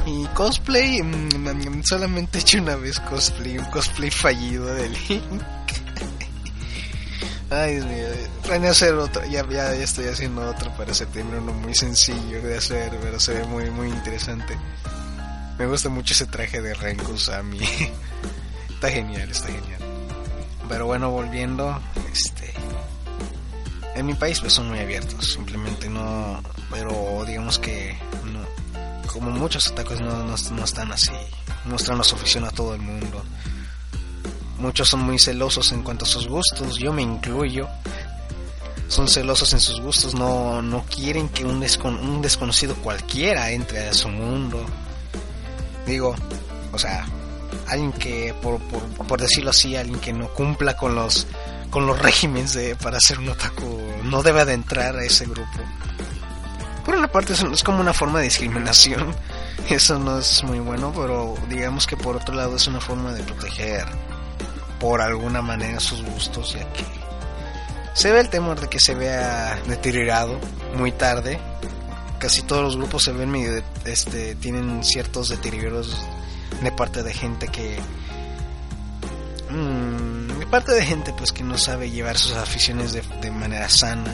Y 0.08 0.26
cosplay, 0.28 1.02
mm, 1.02 1.84
solamente 1.84 2.38
he 2.38 2.41
hecho 2.41 2.58
una 2.58 2.76
vez 2.76 3.00
cosplay, 3.00 3.58
un 3.58 3.65
cosplay 3.65 4.10
fallido 4.12 4.65
de 4.74 4.89
Link. 4.89 5.41
Ay, 7.52 7.76
Dios 7.76 7.86
mío, 7.86 8.70
hacer 8.70 8.94
otro, 8.96 9.24
ya, 9.26 9.48
ya, 9.48 9.74
estoy 9.76 10.08
haciendo 10.08 10.48
otro 10.50 10.76
para 10.76 10.94
septiembre, 10.94 11.39
uno 11.39 11.54
muy 11.54 11.76
sencillo 11.76 12.41
de 12.41 12.58
hacer, 12.58 12.91
pero 13.02 13.20
se 13.20 13.34
ve 13.34 13.44
muy, 13.46 13.70
muy 13.70 13.89
interesante. 13.89 14.58
Me 15.58 15.68
gusta 15.68 15.89
mucho 15.89 16.13
ese 16.13 16.26
traje 16.26 16.62
de 16.62 16.74
Renkusami. 16.74 17.60
está 18.74 18.89
genial, 18.89 19.30
está 19.30 19.48
genial. 19.48 19.80
Pero 20.68 20.88
bueno, 20.88 21.12
volviendo, 21.12 21.80
este... 22.12 22.54
En 23.95 24.05
mi 24.05 24.13
país 24.13 24.39
pues 24.41 24.53
son 24.53 24.69
muy 24.69 24.79
abiertos, 24.79 25.34
simplemente 25.34 25.89
no... 25.89 26.41
Pero 26.69 27.23
digamos 27.25 27.60
que 27.60 27.97
no, 28.25 28.41
como 29.12 29.31
muchos 29.31 29.67
atacos 29.67 30.01
no, 30.01 30.23
no, 30.23 30.36
no 30.51 30.63
están 30.63 30.91
así, 30.91 31.12
muestran 31.65 32.03
su 32.03 32.15
afición 32.15 32.43
a 32.43 32.51
todo 32.51 32.75
el 32.75 32.81
mundo 32.81 33.23
Muchos 34.58 34.88
son 34.88 35.01
muy 35.01 35.19
celosos 35.19 35.71
en 35.73 35.84
cuanto 35.84 36.05
a 36.05 36.08
sus 36.08 36.27
gustos, 36.27 36.77
yo 36.77 36.93
me 36.93 37.01
incluyo. 37.01 37.67
Son 38.88 39.08
celosos 39.08 39.51
en 39.53 39.60
sus 39.60 39.81
gustos, 39.81 40.15
no, 40.15 40.62
no 40.62 40.86
quieren 40.86 41.27
que 41.27 41.43
un, 41.43 41.62
un 41.62 42.21
desconocido 42.21 42.75
cualquiera 42.75 43.51
entre 43.51 43.89
a 43.89 43.93
su 43.93 44.08
mundo. 44.08 44.65
Digo, 45.86 46.15
o 46.71 46.79
sea, 46.79 47.05
alguien 47.67 47.91
que, 47.91 48.34
por, 48.41 48.60
por, 48.60 49.19
decirlo 49.19 49.49
así, 49.49 49.75
alguien 49.75 49.99
que 49.99 50.13
no 50.13 50.29
cumpla 50.29 50.77
con 50.77 50.95
los 50.95 51.27
con 51.76 51.88
los 51.88 52.00
regímenes 52.00 52.54
de, 52.54 52.74
para 52.78 53.02
ser 53.02 53.20
un 53.20 53.28
otaku 53.28 53.78
no 54.06 54.24
debe 54.24 54.46
de 54.46 54.54
entrar 54.54 54.96
a 54.96 55.04
ese 55.04 55.26
grupo. 55.26 55.60
Por 56.86 56.96
una 56.96 57.10
parte 57.10 57.34
es 57.34 57.64
como 57.66 57.82
una 57.82 57.92
forma 57.92 58.20
de 58.20 58.24
discriminación, 58.24 59.14
eso 59.70 60.00
no 60.00 60.20
es 60.20 60.42
muy 60.46 60.60
bueno, 60.60 60.94
pero 60.96 61.36
digamos 61.50 61.86
que 61.86 61.98
por 61.98 62.16
otro 62.16 62.34
lado 62.34 62.56
es 62.56 62.66
una 62.68 62.80
forma 62.80 63.12
de 63.12 63.24
proteger 63.24 63.84
por 64.80 65.02
alguna 65.02 65.42
manera 65.42 65.82
sus 65.82 66.02
gustos, 66.02 66.54
ya 66.54 66.64
que 66.72 66.86
se 67.94 68.10
ve 68.10 68.22
el 68.22 68.30
temor 68.30 68.58
de 68.62 68.70
que 68.70 68.80
se 68.80 68.96
vea 68.96 69.60
deteriorado 69.68 70.40
muy 70.78 70.94
tarde. 70.94 71.42
Casi 72.20 72.42
todos 72.44 72.64
los 72.64 72.78
grupos 72.78 73.04
se 73.04 73.12
ven 73.12 73.30
medio, 73.30 73.62
este, 73.84 74.36
tienen 74.36 74.82
ciertos 74.82 75.28
deterioros 75.28 75.94
de 76.64 76.72
parte 76.72 77.04
de 77.04 77.14
gente 77.14 77.50
que 77.50 77.78
mm, 79.50 79.85
de 80.56 80.62
parte 80.62 80.72
de 80.74 80.86
gente 80.86 81.12
pues 81.12 81.34
que 81.34 81.44
no 81.44 81.58
sabe 81.58 81.91
llevar 81.91 82.18
sus 82.18 82.32
aficiones 82.38 82.94
de, 82.94 83.02
de 83.20 83.30
manera 83.30 83.68
sana 83.68 84.13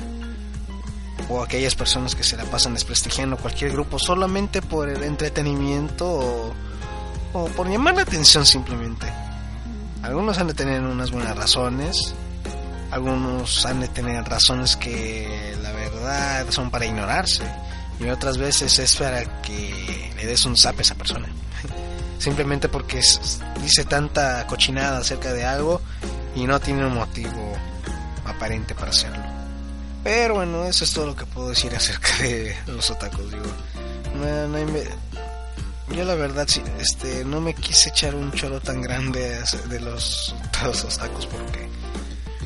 o 1.30 1.44
aquellas 1.44 1.76
personas 1.76 2.16
que 2.16 2.24
se 2.24 2.36
la 2.36 2.46
pasan 2.46 2.74
desprestigiando 2.74 3.38
cualquier 3.38 3.72
grupo 3.72 4.00
solamente 4.00 4.64
por 4.64 4.90
el 4.90 5.04
entretenimiento 5.04 6.10
o, 6.10 6.54
o 7.34 7.46
por 7.50 7.70
llamar 7.70 7.94
la 7.94 8.02
atención 8.02 8.44
simplemente. 8.44 9.06
Algunos 10.02 10.40
han 10.40 10.48
de 10.48 10.56
tener 10.56 10.82
unas 10.82 11.12
buenas 11.12 11.38
razones, 11.38 12.16
algunos 12.90 13.64
han 13.68 13.80
de 13.80 13.88
tener 13.90 14.24
razones 14.24 14.76
que 14.76 15.56
la 15.62 15.72
verdad 15.74 16.48
son 16.50 16.72
para 16.72 16.88
ignorarse 16.88 17.44
y 18.00 18.10
otras 18.10 18.40
veces 18.40 18.80
es 18.80 18.96
para 18.96 19.42
que 19.44 20.12
le 20.16 20.26
des 20.26 20.44
un 20.46 20.58
zap 20.58 20.80
a 20.80 20.82
esa 20.82 20.96
persona. 20.96 21.28
Simplemente 22.18 22.68
porque 22.68 23.00
dice 23.62 23.86
tanta 23.86 24.48
cochinada 24.48 24.98
acerca 24.98 25.34
de 25.34 25.46
algo 25.46 25.82
y 26.36 26.46
no 26.46 26.60
tiene 26.60 26.86
un 26.86 26.96
motivo 26.96 27.58
aparente 28.26 28.76
para 28.76 28.92
hacerlo. 28.92 29.24
Pero 30.04 30.36
bueno, 30.36 30.66
eso 30.66 30.84
es 30.84 30.94
todo 30.94 31.08
lo 31.08 31.16
que 31.16 31.26
puedo 31.26 31.50
decir 31.50 31.76
acerca 31.76 32.18
de 32.20 32.56
los 32.68 32.90
otakus. 32.90 33.32
Digo, 33.32 33.44
no, 34.16 34.48
no, 34.48 34.58
yo 35.96 36.06
la 36.06 36.16
verdad 36.16 36.46
sí, 36.48 36.62
este, 36.80 37.26
no 37.26 37.42
me 37.42 37.54
quise 37.54 37.90
echar 37.90 38.16
un 38.16 38.32
choro 38.32 38.62
tan 38.62 38.82
grande 38.82 39.38
de 39.68 39.80
los, 39.82 40.34
los 40.64 40.98
tacos 40.98 41.28
porque 41.28 41.68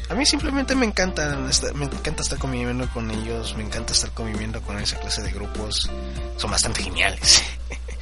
a 0.09 0.15
mí 0.15 0.25
simplemente 0.25 0.75
me 0.75 0.85
encanta, 0.85 1.37
me 1.73 1.85
encanta 1.85 2.21
estar 2.21 2.37
conviviendo 2.37 2.87
con 2.89 3.09
ellos, 3.09 3.55
me 3.55 3.63
encanta 3.63 3.93
estar 3.93 4.11
conviviendo 4.11 4.61
con 4.61 4.79
esa 4.79 4.99
clase 4.99 5.21
de 5.21 5.31
grupos, 5.31 5.89
son 6.37 6.51
bastante 6.51 6.83
geniales. 6.83 7.43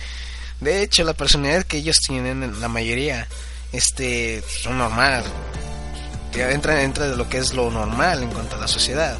De 0.59 0.81
hecho, 0.81 1.03
la 1.03 1.13
personalidad 1.13 1.63
que 1.63 1.77
ellos 1.77 1.99
tienen, 1.99 2.59
la 2.61 2.67
mayoría, 2.69 3.27
este, 3.71 4.43
son 4.47 4.79
entra, 6.35 6.83
entra 6.83 7.07
de 7.07 7.15
lo 7.15 7.29
que 7.29 7.37
es 7.37 7.53
lo 7.53 7.69
normal 7.69 8.23
en 8.23 8.29
cuanto 8.29 8.55
a 8.55 8.59
la 8.59 8.67
sociedad. 8.67 9.17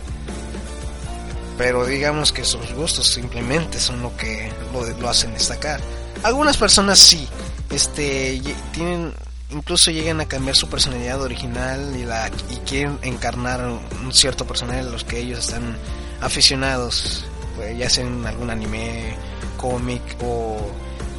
Pero 1.57 1.85
digamos 1.85 2.31
que 2.31 2.43
sus 2.43 2.73
gustos 2.73 3.07
simplemente 3.07 3.79
son 3.79 4.01
lo 4.01 4.15
que 4.17 4.51
lo, 4.73 4.85
lo 4.99 5.09
hacen 5.09 5.33
destacar. 5.33 5.79
Algunas 6.23 6.57
personas 6.57 6.99
sí, 6.99 7.27
este, 7.69 8.41
tienen, 8.71 9.13
incluso 9.51 9.91
llegan 9.91 10.21
a 10.21 10.25
cambiar 10.25 10.55
su 10.55 10.69
personalidad 10.69 11.21
original 11.21 11.95
y 11.95 12.05
la 12.05 12.31
y 12.49 12.55
quieren 12.67 12.97
encarnar 13.01 13.61
un 13.67 14.13
cierto 14.13 14.45
personaje 14.45 14.79
a 14.79 14.83
los 14.83 15.03
que 15.03 15.19
ellos 15.19 15.39
están 15.39 15.77
aficionados, 16.21 17.25
pues, 17.55 17.77
ya 17.77 17.89
sea 17.89 18.05
en 18.05 18.25
algún 18.25 18.49
anime, 18.49 19.15
cómic 19.57 20.01
o, 20.21 20.57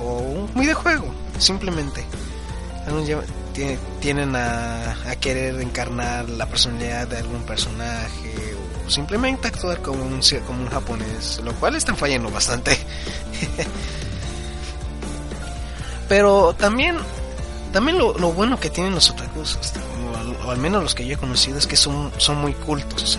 o 0.01 0.19
un 0.19 0.55
videojuego, 0.55 1.07
simplemente. 1.39 2.05
Tienen 4.01 4.35
a, 4.35 4.91
a, 5.09 5.17
querer 5.17 5.61
encarnar 5.61 6.29
la 6.29 6.47
personalidad 6.47 7.07
de 7.07 7.19
algún 7.19 7.43
personaje 7.45 8.35
o 8.85 8.91
simplemente 8.91 9.49
actuar 9.49 9.81
como 9.81 10.05
un, 10.05 10.21
como 10.47 10.63
un 10.63 10.69
japonés, 10.69 11.41
lo 11.45 11.53
cual 11.55 11.77
están 11.77 11.97
fallando 11.97 12.31
bastante. 12.31 12.77
Pero 16.09 16.55
también, 16.55 16.97
también 17.73 17.99
lo, 17.99 18.13
bueno 18.33 18.61
que 18.61 18.71
tienen 18.71 18.95
los 18.95 19.11
otakus, 19.11 19.59
este, 19.61 19.81
o, 20.45 20.51
al, 20.51 20.59
menos 20.59 20.83
los 20.83 20.95
que 20.95 21.07
yo 21.07 21.15
he 21.15 21.17
conocido, 21.19 21.59
es 21.59 21.67
que 21.67 21.77
son, 21.77 22.13
son 22.19 22.41
muy 22.41 22.53
cultos. 22.53 23.19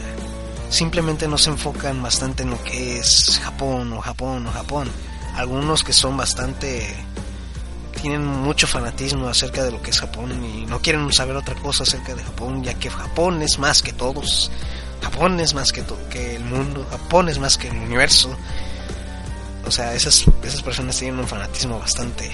Simplemente 0.69 1.27
no 1.27 1.37
se 1.37 1.49
enfocan 1.49 2.01
bastante 2.01 2.43
en 2.43 2.51
lo 2.51 2.61
que 2.63 2.97
es 2.97 3.39
Japón 3.43 3.93
o 3.93 4.01
Japón 4.01 4.45
o 4.47 4.51
Japón. 4.51 4.89
Algunos 5.35 5.83
que 5.83 5.93
son 5.93 6.17
bastante 6.17 6.95
tienen 8.05 8.23
mucho 8.23 8.67
fanatismo 8.67 9.27
acerca 9.27 9.63
de 9.63 9.71
lo 9.71 9.81
que 9.81 9.89
es 9.89 9.99
Japón 9.99 10.31
y 10.45 10.67
no 10.67 10.79
quieren 10.79 11.11
saber 11.11 11.35
otra 11.37 11.55
cosa 11.55 11.81
acerca 11.81 12.13
de 12.13 12.21
Japón, 12.21 12.63
ya 12.63 12.75
que 12.75 12.91
Japón 12.91 13.41
es 13.41 13.57
más 13.57 13.81
que 13.81 13.93
todos. 13.93 14.51
Japón 15.01 15.39
es 15.39 15.55
más 15.55 15.71
que, 15.71 15.83
que 16.11 16.35
el 16.35 16.43
mundo, 16.43 16.85
Japón 16.91 17.29
es 17.29 17.39
más 17.39 17.57
que 17.57 17.67
el 17.67 17.75
universo. 17.75 18.29
O 19.65 19.71
sea, 19.71 19.95
esas, 19.95 20.23
esas 20.43 20.61
personas 20.61 20.95
tienen 20.99 21.19
un 21.19 21.27
fanatismo 21.27 21.79
bastante 21.79 22.29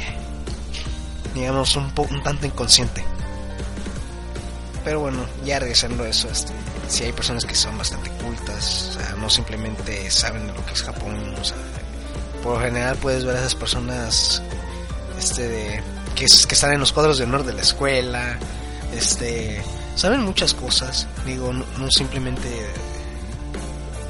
digamos, 1.33 1.73
un, 1.77 1.89
poco, 1.91 2.13
un 2.15 2.21
tanto 2.21 2.45
inconsciente. 2.45 3.01
Pero 4.83 4.99
bueno, 4.99 5.25
ya 5.45 5.57
regresando 5.57 6.03
a 6.03 6.09
eso, 6.09 6.27
este, 6.29 6.51
si 6.89 7.05
hay 7.05 7.13
personas 7.13 7.45
que 7.45 7.55
son 7.55 7.77
bastante 7.77 8.09
cultas, 8.09 8.89
o 8.89 8.99
sea, 8.99 9.15
no 9.15 9.29
simplemente 9.29 10.11
saben 10.11 10.47
lo 10.47 10.65
que 10.65 10.73
es 10.73 10.83
Japón, 10.83 11.33
o 11.39 11.43
sea, 11.45 11.55
por 12.43 12.55
lo 12.55 12.59
general 12.59 12.97
puedes 12.97 13.23
ver 13.23 13.37
a 13.37 13.39
esas 13.39 13.55
personas 13.55 14.43
este 15.21 15.47
de, 15.47 15.83
que, 16.15 16.25
que 16.25 16.53
están 16.55 16.73
en 16.73 16.79
los 16.79 16.91
cuadros 16.91 17.17
de 17.17 17.23
honor 17.23 17.45
de 17.45 17.53
la 17.53 17.61
escuela, 17.61 18.37
este, 18.95 19.61
saben 19.95 20.21
muchas 20.21 20.53
cosas, 20.53 21.07
digo, 21.25 21.53
no, 21.53 21.65
no 21.77 21.89
simplemente 21.89 22.49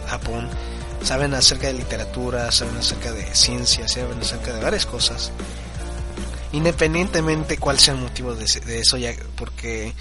Japón, 0.07 0.49
saben 1.03 1.33
acerca 1.33 1.67
de 1.67 1.73
literatura, 1.73 2.51
saben 2.51 2.77
acerca 2.77 3.11
de 3.11 3.23
ciencia, 3.35 3.87
saben 3.87 4.19
acerca 4.19 4.53
de 4.53 4.63
varias 4.63 4.85
cosas 4.85 5.31
independientemente 6.51 7.57
cuál 7.57 7.79
sea 7.79 7.93
el 7.93 8.01
motivo 8.01 8.35
de, 8.35 8.45
eso, 8.45 8.97
ya 8.97 9.13
porque 9.35 9.93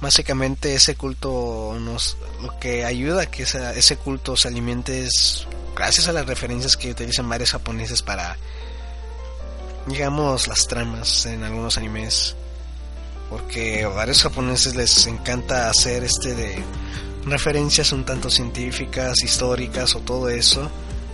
básicamente 0.00 0.74
ese 0.74 0.96
culto 0.96 1.76
nos 1.80 2.16
lo 2.42 2.58
que 2.58 2.84
ayuda 2.84 3.22
a 3.22 3.26
que 3.26 3.44
ese 3.44 3.96
culto 3.96 4.36
se 4.36 4.48
alimente 4.48 5.04
es 5.04 5.46
gracias 5.76 6.08
a 6.08 6.12
las 6.12 6.26
referencias 6.26 6.76
que 6.76 6.90
utilizan 6.90 7.28
varios 7.28 7.52
japoneses 7.52 8.02
para 8.02 8.36
digamos 9.86 10.48
las 10.48 10.66
tramas 10.66 11.26
en 11.26 11.44
algunos 11.44 11.76
animes 11.76 12.36
porque 13.30 13.84
a 13.84 13.88
varios 13.88 14.22
japoneses 14.22 14.74
les 14.74 15.06
encanta 15.06 15.70
hacer 15.70 16.04
este 16.04 16.34
de 16.34 16.62
referencias 17.24 17.92
un 17.92 18.04
tanto 18.04 18.28
científicas, 18.28 19.22
históricas 19.22 19.94
o 19.94 20.00
todo 20.00 20.28
eso 20.28 20.70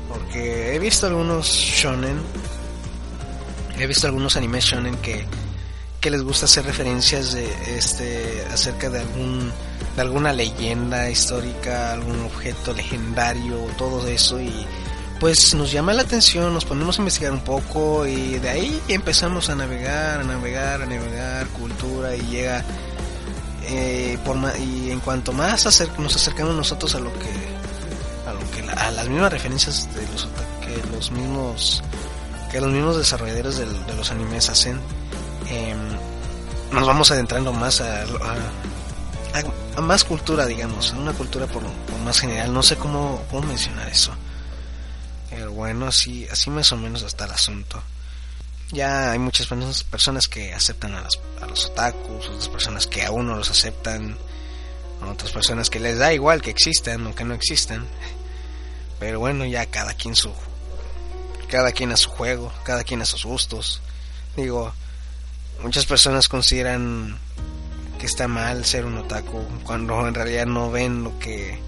Porque 0.09 0.75
he 0.75 0.79
visto 0.79 1.07
algunos 1.07 1.47
shonen, 1.47 2.19
he 3.79 3.87
visto 3.87 4.07
algunos 4.07 4.37
animes 4.37 4.65
shonen 4.65 4.97
que, 4.97 5.27
que 6.01 6.11
les 6.11 6.23
gusta 6.23 6.47
hacer 6.47 6.65
referencias 6.65 7.35
de 7.35 7.77
este 7.77 8.45
acerca 8.51 8.89
de 8.89 9.01
algún 9.01 9.53
de 9.97 10.03
alguna 10.03 10.33
leyenda 10.33 11.11
histórica, 11.11 11.93
algún 11.93 12.25
objeto 12.25 12.73
legendario, 12.73 13.57
todo 13.77 14.07
eso 14.09 14.41
y 14.41 14.67
pues 15.21 15.55
nos 15.55 15.73
llama 15.73 15.93
la 15.93 16.03
atención, 16.03 16.55
nos 16.55 16.65
ponemos 16.65 16.99
a 16.99 17.03
investigar 17.03 17.33
un 17.33 17.41
poco 17.41 18.07
y 18.07 18.39
de 18.39 18.49
ahí 18.49 18.83
empezamos 18.89 19.51
a 19.51 19.57
navegar, 19.57 20.21
a 20.21 20.25
navegar, 20.25 20.83
a 20.83 20.87
navegar, 20.87 21.47
cultura 21.49 22.15
y 22.15 22.21
llega 22.23 22.65
eh, 23.65 24.19
por 24.25 24.37
y 24.59 24.91
en 24.91 25.01
cuanto 25.01 25.33
más 25.33 25.65
nos 25.99 26.17
acercamos 26.17 26.55
nosotros 26.55 26.95
a 26.95 27.01
lo 27.01 27.13
que 27.13 28.29
a 28.29 28.33
lo 28.33 28.51
que 28.53 28.71
a 28.71 28.91
las 28.93 29.09
mismas 29.09 29.33
referencias 29.33 29.89
de 29.95 30.07
los 30.13 30.29
que 30.61 30.89
los 30.93 31.11
mismos 31.11 31.83
que 32.51 32.61
los 32.61 32.71
mismos 32.71 32.97
desarrolladores 32.97 33.59
de, 33.59 33.67
los 33.97 34.11
animes 34.11 34.49
hacen 34.49 34.81
em, 35.51 35.79
nos 36.73 36.87
vamos 36.87 37.11
adentrando 37.11 37.53
más 37.53 37.81
a, 37.81 38.05
a, 39.77 39.81
más 39.81 40.05
cultura 40.05 40.47
digamos 40.47 40.93
a 40.93 40.97
una 40.97 41.13
cultura 41.13 41.47
por, 41.47 41.63
por 41.63 41.99
más 42.05 42.21
general. 42.21 42.53
No 42.53 42.63
sé 42.63 42.77
cómo, 42.77 43.23
cómo 43.31 43.47
mencionar 43.47 43.89
eso 43.89 44.13
bueno, 45.59 45.89
así, 45.89 46.25
así 46.31 46.51
más 46.51 46.71
o 46.71 46.77
menos 46.77 47.03
está 47.03 47.25
el 47.25 47.33
asunto. 47.33 47.83
Ya 48.71 49.11
hay 49.11 49.19
muchas 49.19 49.49
personas 49.85 50.29
que 50.29 50.55
aceptan 50.55 50.95
a, 50.95 51.05
a 51.41 51.47
los 51.47 51.67
otakus, 51.67 52.29
otras 52.29 52.49
personas 52.49 52.87
que 52.87 53.05
aún 53.05 53.27
no 53.27 53.35
los 53.35 53.51
aceptan, 53.51 54.17
otras 55.05 55.33
personas 55.33 55.69
que 55.69 55.81
les 55.81 55.99
da 55.99 56.13
igual 56.13 56.43
que 56.43 56.51
existan 56.51 57.05
o 57.09 57.15
que 57.15 57.25
no 57.25 57.35
existan. 57.35 57.85
Pero 59.01 59.19
bueno, 59.19 59.45
ya 59.47 59.67
cada 59.67 59.95
quien 59.95 60.15
su 60.15 60.33
cada 61.51 61.73
quien 61.73 61.91
a 61.91 61.97
su 61.97 62.09
juego, 62.09 62.53
cada 62.63 62.85
quien 62.85 63.03
a 63.03 63.05
sus 63.05 63.25
gustos. 63.25 63.81
Digo, 64.37 64.73
muchas 65.61 65.87
personas 65.87 66.29
consideran 66.29 67.19
que 67.99 68.07
está 68.07 68.29
mal 68.29 68.65
ser 68.65 68.85
un 68.85 68.99
otaku 68.99 69.43
cuando 69.65 70.07
en 70.07 70.15
realidad 70.15 70.47
no 70.47 70.71
ven 70.71 71.03
lo 71.03 71.19
que 71.19 71.59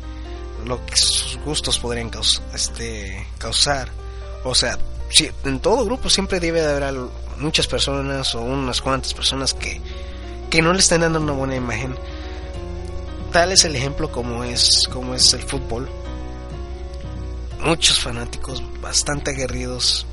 lo 0.66 0.85
que 0.87 0.96
sus 0.96 1.38
gustos 1.44 1.79
podrían 1.79 2.11
este, 2.55 3.27
causar. 3.38 3.88
O 4.44 4.55
sea, 4.55 4.79
si, 5.11 5.31
en 5.44 5.61
todo 5.61 5.85
grupo 5.85 6.09
siempre 6.09 6.40
debe 6.40 6.61
de 6.61 6.70
haber 6.70 6.94
muchas 7.38 7.66
personas 7.66 8.35
o 8.35 8.42
unas 8.42 8.81
cuantas 8.81 9.14
personas 9.14 9.55
que, 9.55 9.81
que 10.49 10.62
no 10.62 10.73
le 10.73 10.81
están 10.81 11.01
dando 11.01 11.20
una 11.20 11.33
buena 11.33 11.57
imagen. 11.57 11.94
Tal 13.33 13.53
es 13.53 13.64
el 13.64 13.77
ejemplo 13.77 14.11
como 14.11 14.44
es, 14.44 14.88
como 14.92 15.14
es 15.14 15.33
el 15.33 15.42
fútbol. 15.42 15.88
Muchos 17.62 17.99
fanáticos 17.99 18.62
bastante 18.81 19.31
aguerridos 19.31 20.07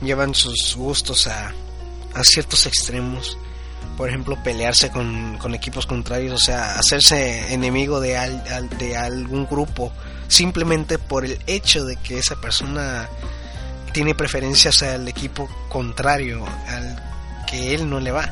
llevan 0.00 0.34
sus 0.34 0.74
gustos 0.76 1.26
a, 1.26 1.52
a 2.14 2.24
ciertos 2.24 2.66
extremos 2.66 3.36
por 3.96 4.08
ejemplo, 4.08 4.36
pelearse 4.42 4.90
con, 4.90 5.38
equipos 5.54 5.86
contrarios, 5.86 6.34
o 6.34 6.44
sea, 6.44 6.78
hacerse 6.78 7.52
enemigo 7.52 8.00
de, 8.00 8.18
de 8.78 8.96
algún 8.96 9.46
grupo 9.46 9.92
simplemente 10.28 10.98
por 10.98 11.24
el 11.24 11.38
hecho 11.46 11.84
de 11.84 11.96
que 11.96 12.18
esa 12.18 12.36
persona 12.36 13.08
tiene 13.92 14.14
preferencias 14.14 14.82
al 14.82 15.06
equipo 15.06 15.48
contrario, 15.68 16.44
al 16.68 17.00
que 17.46 17.74
él 17.74 17.88
no 17.88 18.00
le 18.00 18.10
va. 18.10 18.28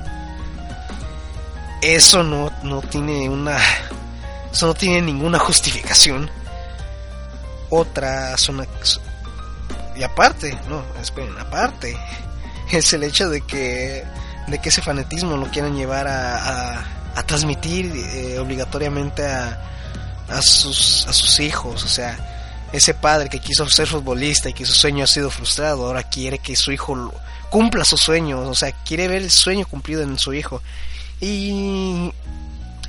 Eso 1.81 2.23
no, 2.23 2.51
no 2.63 2.81
tiene 2.83 3.29
una. 3.29 3.59
Eso 4.53 4.67
no 4.67 4.75
tiene 4.75 5.03
ninguna 5.03 5.39
justificación. 5.39 6.31
Otra 7.71 8.37
zona. 8.37 8.67
Y 9.97 10.03
aparte, 10.03 10.59
no, 10.69 10.83
esperen, 11.01 11.39
aparte, 11.39 11.97
es 12.73 12.93
el 12.93 13.05
hecho 13.05 13.29
de 13.29 13.41
que 13.43 14.05
de 14.47 14.59
que 14.59 14.69
ese 14.69 14.83
fanatismo 14.83 15.37
lo 15.37 15.47
quieran 15.51 15.77
llevar 15.77 16.09
a, 16.09 16.85
a, 17.15 17.23
transmitir 17.25 17.93
eh, 17.95 18.39
obligatoriamente 18.39 19.25
a, 19.25 19.61
a, 20.29 20.43
sus, 20.43 21.07
a 21.07 21.13
sus 21.13 21.41
hijos. 21.41 21.85
O 21.85 21.89
sea, 21.89 22.19
ese 22.73 22.95
padre 22.95 23.29
que 23.29 23.39
quiso 23.39 23.69
ser 23.69 23.87
futbolista 23.87 24.49
y 24.49 24.55
que 24.55 24.65
su 24.65 24.73
sueño 24.73 25.05
ha 25.05 25.07
sido 25.07 25.31
frustrado, 25.31 25.87
ahora 25.87 26.03
quiere 26.03 26.39
que 26.39 26.57
su 26.57 26.73
hijo 26.73 27.13
cumpla 27.51 27.85
sus 27.85 28.01
sueños, 28.01 28.49
o 28.49 28.55
sea, 28.55 28.73
quiere 28.73 29.09
ver 29.09 29.23
el 29.23 29.31
sueño 29.31 29.67
cumplido 29.67 30.03
en 30.03 30.19
su 30.19 30.33
hijo. 30.33 30.63
Y 31.21 32.13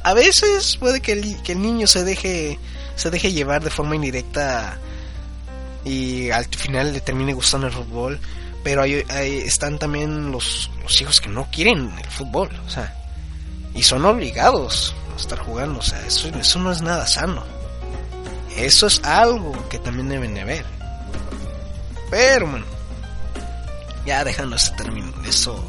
a 0.04 0.14
veces 0.14 0.78
puede 0.78 1.02
que 1.02 1.12
el, 1.14 1.42
que 1.44 1.52
el 1.52 1.62
niño 1.62 1.86
se 1.86 2.04
deje, 2.04 2.58
se 2.96 3.10
deje 3.10 3.32
llevar 3.32 3.64
de 3.64 3.70
forma 3.70 3.96
indirecta 3.96 4.78
y 5.86 6.30
al 6.32 6.46
final 6.46 6.94
le 6.94 7.02
termine 7.02 7.34
gustando 7.34 7.68
el 7.68 7.74
fútbol 7.74 8.20
pero 8.64 8.82
ahí, 8.82 9.04
están 9.46 9.78
también 9.78 10.32
los, 10.32 10.72
los, 10.82 11.02
hijos 11.02 11.20
que 11.20 11.30
no 11.30 11.48
quieren 11.52 11.94
el 11.98 12.10
fútbol, 12.10 12.50
o 12.66 12.70
sea, 12.70 12.96
y 13.74 13.84
son 13.84 14.06
obligados 14.06 14.96
a 15.14 15.20
estar 15.20 15.40
jugando, 15.40 15.80
o 15.80 15.84
sea, 15.84 16.00
eso, 16.06 16.30
eso 16.30 16.60
no 16.60 16.72
es 16.72 16.82
nada 16.82 17.06
sano. 17.06 17.44
Eso 18.56 18.86
es 18.86 19.04
algo 19.04 19.52
que 19.70 19.80
también 19.80 20.10
deben 20.10 20.36
de 20.36 20.44
ver. 20.44 20.66
Pero 22.12 22.48
bueno, 22.48 22.66
ya 24.06 24.24
dejando 24.24 24.56
este 24.56 24.76
término, 24.78 25.12
eso, 25.26 25.64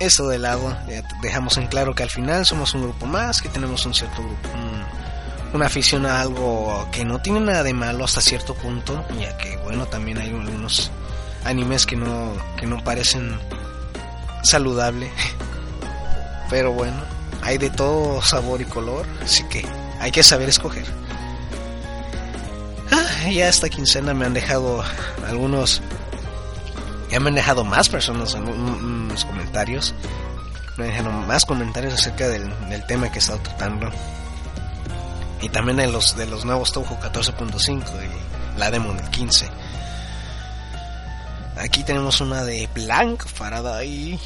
eso 0.00 0.28
de 0.28 0.38
lado, 0.38 0.74
dejamos 1.20 1.58
en 1.58 1.66
claro 1.66 1.94
que 1.94 2.02
al 2.02 2.10
final 2.10 2.46
somos 2.46 2.74
un 2.74 2.82
grupo 2.82 3.06
más, 3.06 3.42
que 3.42 3.50
tenemos 3.50 3.84
un 3.84 3.92
cierto 3.92 4.22
grupo, 4.22 4.48
una 5.52 5.66
afición 5.66 6.06
a 6.06 6.22
algo 6.22 6.88
que 6.90 7.04
no 7.04 7.20
tiene 7.20 7.40
nada 7.40 7.62
de 7.62 7.74
malo 7.74 8.04
hasta 8.04 8.22
cierto 8.22 8.54
punto, 8.54 9.04
ya 9.20 9.36
que 9.36 9.58
bueno, 9.58 9.86
también 9.86 10.18
hay 10.18 10.30
algunos 10.30 10.90
animes 11.44 11.86
que 11.86 11.96
no, 11.96 12.32
que 12.56 12.66
no 12.66 12.82
parecen 12.82 13.38
saludable. 14.42 15.10
Pero 16.50 16.72
bueno, 16.72 17.02
hay 17.42 17.58
de 17.58 17.70
todo 17.70 18.22
sabor 18.22 18.60
y 18.60 18.64
color, 18.64 19.06
así 19.22 19.44
que 19.44 19.66
hay 20.00 20.10
que 20.10 20.22
saber 20.22 20.48
escoger. 20.48 20.86
Ah, 22.90 23.28
ya 23.30 23.48
esta 23.48 23.68
quincena 23.68 24.14
me 24.14 24.26
han 24.26 24.34
dejado 24.34 24.82
algunos, 25.26 25.80
ya 27.10 27.20
me 27.20 27.28
han 27.28 27.34
dejado 27.34 27.64
más 27.64 27.88
personas 27.88 28.34
en 28.34 29.08
los 29.08 29.24
comentarios, 29.24 29.94
me 30.76 30.86
dejado 30.86 31.10
más 31.10 31.44
comentarios 31.44 31.94
acerca 31.94 32.28
del, 32.28 32.52
tema 32.86 33.10
que 33.10 33.16
he 33.16 33.20
estado 33.20 33.38
tratando. 33.40 33.90
Y 35.40 35.48
también 35.48 35.76
de 35.76 35.86
los, 35.88 36.16
de 36.16 36.26
los 36.26 36.44
nuevos 36.44 36.72
Touhou 36.72 36.98
14.5 36.98 37.82
y 37.82 38.58
la 38.58 38.70
demo 38.70 38.92
del 38.94 39.08
15. 39.10 39.46
Aquí 41.64 41.82
tenemos 41.82 42.20
una 42.20 42.44
de 42.44 42.68
Blanc 42.74 43.26
Faraday. 43.26 44.20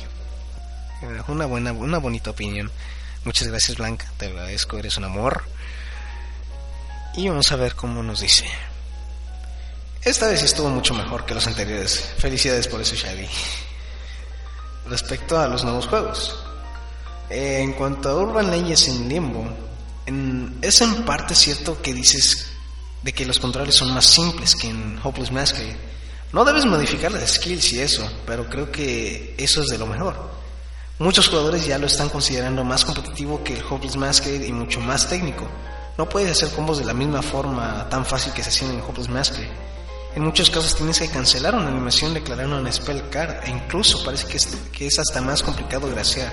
Una 1.29 1.47
buena, 1.47 1.71
una 1.71 1.99
bonita 1.99 2.31
opinión. 2.31 2.69
Muchas 3.23 3.47
gracias 3.47 3.79
Blanca, 3.79 4.11
te 4.17 4.27
agradezco, 4.27 4.77
eres 4.77 4.97
un 4.97 5.05
amor. 5.05 5.45
Y 7.15 7.29
vamos 7.29 7.53
a 7.53 7.57
ver 7.57 7.77
cómo 7.77 8.03
nos 8.03 8.23
dice. 8.23 8.45
Esta 10.03 10.27
vez 10.27 10.43
estuvo 10.43 10.69
mucho 10.69 10.95
mejor 10.95 11.25
que 11.27 11.35
los 11.35 11.47
anteriores. 11.47 12.13
Felicidades 12.19 12.67
por 12.67 12.81
eso, 12.81 12.97
Xavi. 12.97 13.29
Respecto 14.89 15.39
a 15.39 15.47
los 15.47 15.63
nuevos 15.63 15.87
juegos. 15.87 16.45
en 17.31 17.73
cuanto 17.75 18.09
a 18.09 18.17
Urban 18.17 18.51
Legends 18.51 18.89
en 18.89 19.09
Limbo, 19.09 19.47
es 20.61 20.81
en 20.81 21.05
parte 21.05 21.37
cierto 21.37 21.81
que 21.81 21.95
dices 21.95 22.49
de 23.05 23.13
que 23.13 23.25
los 23.25 23.39
controles 23.39 23.77
son 23.77 23.95
más 23.95 24.07
simples 24.07 24.57
que 24.57 24.71
en 24.71 24.99
Hopeless 25.05 25.31
Masquerade 25.31 25.89
no 26.33 26.45
debes 26.45 26.67
modificar 26.67 27.11
las 27.11 27.35
skills 27.35 27.73
y 27.73 27.81
eso, 27.81 28.07
pero 28.27 28.49
creo 28.49 28.71
que 28.71 29.35
eso 29.39 29.63
es 29.63 29.69
de 29.69 29.79
lo 29.79 29.87
mejor. 29.87 30.15
Muchos 30.99 31.29
jugadores 31.29 31.65
ya 31.65 31.79
lo 31.79 31.87
están 31.87 32.11
considerando 32.11 32.65
más 32.65 32.85
competitivo 32.85 33.43
que 33.43 33.55
el 33.55 33.65
Hopeless 33.65 33.97
Masked 33.97 34.45
y 34.45 34.53
mucho 34.53 34.81
más 34.81 35.09
técnico. 35.09 35.49
No 35.97 36.09
puedes 36.09 36.31
hacer 36.31 36.51
combos 36.55 36.79
de 36.79 36.85
la 36.85 36.93
misma 36.93 37.23
forma 37.23 37.89
tan 37.89 38.05
fácil 38.05 38.33
que 38.33 38.43
se 38.43 38.51
hacían 38.51 38.73
en 38.73 38.81
Hopeless 38.81 39.09
Masked. 39.09 39.49
En 40.17 40.23
muchos 40.23 40.51
casos 40.51 40.75
tienes 40.75 40.99
que 40.99 41.09
cancelar 41.09 41.55
una 41.55 41.69
animación 41.69 42.13
declarando 42.13 42.59
una 42.59 42.73
spell 42.73 43.09
card 43.09 43.45
e 43.45 43.51
incluso 43.51 44.05
parece 44.05 44.27
que 44.27 44.37
es, 44.37 44.49
que 44.73 44.87
es 44.87 44.99
hasta 44.99 45.23
más 45.23 45.43
complicado 45.43 45.89
graciar. 45.89 46.31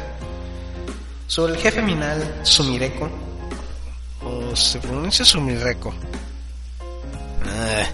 Sobre 1.28 1.54
el 1.54 1.60
jefe 1.60 1.84
final, 1.84 2.42
Sumireko, 2.44 3.10
o 4.24 4.56
se 4.56 4.80
pronuncia 4.80 5.24
Sumireko. 5.24 5.94
Ah 7.46 7.86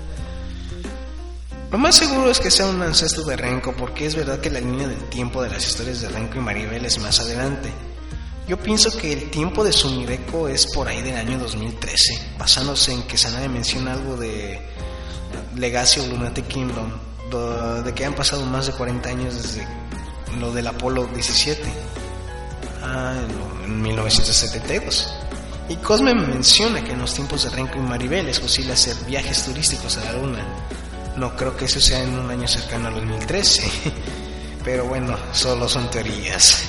lo 1.71 1.77
más 1.77 1.95
seguro 1.95 2.29
es 2.29 2.41
que 2.41 2.51
sea 2.51 2.67
un 2.67 2.81
ancestro 2.81 3.23
de 3.23 3.37
Renko 3.37 3.73
porque 3.73 4.05
es 4.05 4.13
verdad 4.13 4.41
que 4.41 4.49
la 4.49 4.59
línea 4.59 4.89
del 4.89 5.09
tiempo 5.09 5.41
de 5.41 5.49
las 5.49 5.65
historias 5.65 6.01
de 6.01 6.09
Renko 6.09 6.37
y 6.37 6.41
Maribel 6.41 6.83
es 6.83 6.99
más 6.99 7.21
adelante. 7.21 7.71
Yo 8.45 8.57
pienso 8.57 8.91
que 8.97 9.13
el 9.13 9.31
tiempo 9.31 9.63
de 9.63 9.71
Sumireko 9.71 10.49
es 10.49 10.67
por 10.73 10.89
ahí 10.89 11.01
del 11.01 11.15
año 11.15 11.39
2013, 11.39 12.35
basándose 12.37 12.91
en 12.91 13.03
que 13.03 13.17
Sanade 13.17 13.47
menciona 13.47 13.93
algo 13.93 14.17
de 14.17 14.59
Legacy 15.55 16.01
of 16.01 16.09
Lunatic 16.09 16.45
Kingdom, 16.49 16.91
de 17.85 17.93
que 17.93 18.03
han 18.03 18.15
pasado 18.15 18.45
más 18.45 18.67
de 18.67 18.73
40 18.73 19.07
años 19.07 19.41
desde 19.41 19.65
lo 20.41 20.51
del 20.51 20.67
Apolo 20.67 21.07
17, 21.07 21.61
ah, 22.83 23.15
en 23.63 23.81
1972. 23.81 25.13
Y 25.69 25.77
Cosme 25.77 26.13
menciona 26.13 26.83
que 26.83 26.91
en 26.91 26.99
los 26.99 27.13
tiempos 27.13 27.45
de 27.45 27.51
Renko 27.51 27.77
y 27.77 27.81
Maribel 27.81 28.27
es 28.27 28.41
posible 28.41 28.73
hacer 28.73 28.97
viajes 29.05 29.45
turísticos 29.45 29.97
a 29.97 30.03
la 30.03 30.13
Luna 30.13 30.45
No 31.21 31.35
creo 31.35 31.55
que 31.55 31.65
eso 31.65 31.79
sea 31.79 32.01
en 32.01 32.17
un 32.17 32.31
año 32.31 32.47
cercano 32.47 32.87
al 32.87 32.95
2013. 32.95 33.61
Pero 34.65 34.85
bueno, 34.85 35.15
solo 35.33 35.69
son 35.69 35.87
teorías. 35.91 36.63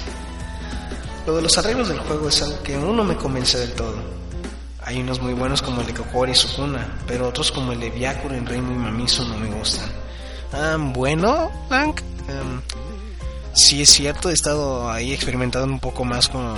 Lo 1.27 1.37
de 1.37 1.41
los 1.41 1.57
arreglos 1.57 1.89
del 1.89 1.99
juego 2.01 2.29
es 2.29 2.43
algo 2.43 2.63
que 2.63 2.75
aún 2.75 2.95
no 2.95 3.03
me 3.03 3.17
convence 3.17 3.57
del 3.57 3.73
todo. 3.73 3.97
Hay 4.85 5.01
unos 5.01 5.23
muy 5.23 5.33
buenos 5.33 5.63
como 5.63 5.81
el 5.81 5.87
de 5.87 5.95
Kokori 5.95 6.33
y 6.33 6.35
Sukuna, 6.35 6.99
pero 7.07 7.29
otros 7.29 7.51
como 7.51 7.73
el 7.73 7.81
de 7.81 7.89
Byakuren, 7.89 8.41
en 8.41 8.47
Reimu 8.47 8.73
y 8.73 8.77
Mamiso 8.77 9.25
no 9.25 9.39
me 9.39 9.47
gustan. 9.47 9.89
Ah, 10.53 10.77
bueno, 10.79 11.51
Blank, 11.71 12.03
um, 12.29 12.61
sí 13.55 13.81
es 13.81 13.89
cierto, 13.89 14.29
he 14.29 14.35
estado 14.35 14.91
ahí 14.91 15.15
experimentando 15.15 15.73
un 15.73 15.81
poco 15.81 16.05
más 16.05 16.29
con, 16.29 16.57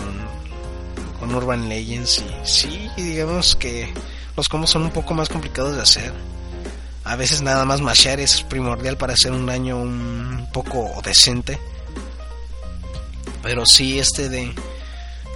con 1.21 1.33
Urban 1.33 1.69
Legends 1.69 2.19
y 2.19 2.47
sí, 2.49 2.91
digamos 2.97 3.55
que 3.55 3.95
los 4.37 4.49
combos 4.49 4.71
son 4.71 4.83
un 4.83 4.91
poco 4.91 5.15
más 5.15 5.29
complicados 5.29 5.77
de 5.77 5.83
hacer. 5.83 6.34
A 7.05 7.17
veces 7.17 7.43
nada 7.43 7.65
más 7.65 7.81
mashear 7.81 8.19
es 8.19 8.43
primordial 8.43 8.97
para 8.97 9.13
hacer 9.13 9.33
un 9.33 9.47
daño 9.47 9.77
un 9.77 10.49
poco 10.53 10.91
decente. 11.05 11.59
Pero 13.43 13.67
sí 13.67 13.99
este 13.99 14.31
de 14.31 14.55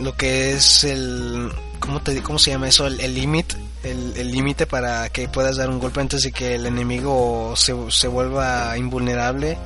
lo 0.00 0.16
que 0.16 0.52
es 0.52 0.85
el 0.85 1.52
¿cómo 1.78 2.00
te 2.00 2.22
cómo 2.22 2.38
se 2.38 2.50
llama 2.50 2.68
eso? 2.68 2.87
El 2.87 3.14
límite, 3.14 3.57
el 3.83 4.31
límite 4.31 4.66
para 4.66 5.09
que 5.11 5.28
puedas 5.28 5.57
dar 5.57 5.68
un 5.68 5.78
golpe 5.78 6.00
antes 6.00 6.22
de 6.22 6.33
que 6.33 6.54
el 6.54 6.66
enemigo 6.66 7.54
se, 7.57 7.74
se 7.90 8.09
vuelva 8.09 8.76
invulnerable. 8.78 9.59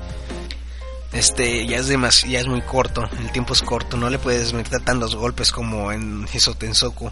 Este 1.12 1.66
ya 1.66 1.78
es 1.78 1.88
demas, 1.88 2.24
ya 2.24 2.40
es 2.40 2.46
muy 2.46 2.62
corto, 2.62 3.04
el 3.18 3.30
tiempo 3.32 3.52
es 3.52 3.60
corto, 3.60 3.96
no 3.98 4.08
le 4.08 4.18
puedes 4.18 4.54
meter 4.54 4.82
tantos 4.82 5.14
golpes 5.14 5.52
como 5.52 5.92
en 5.92 6.26
Hisotensoku. 6.32 7.10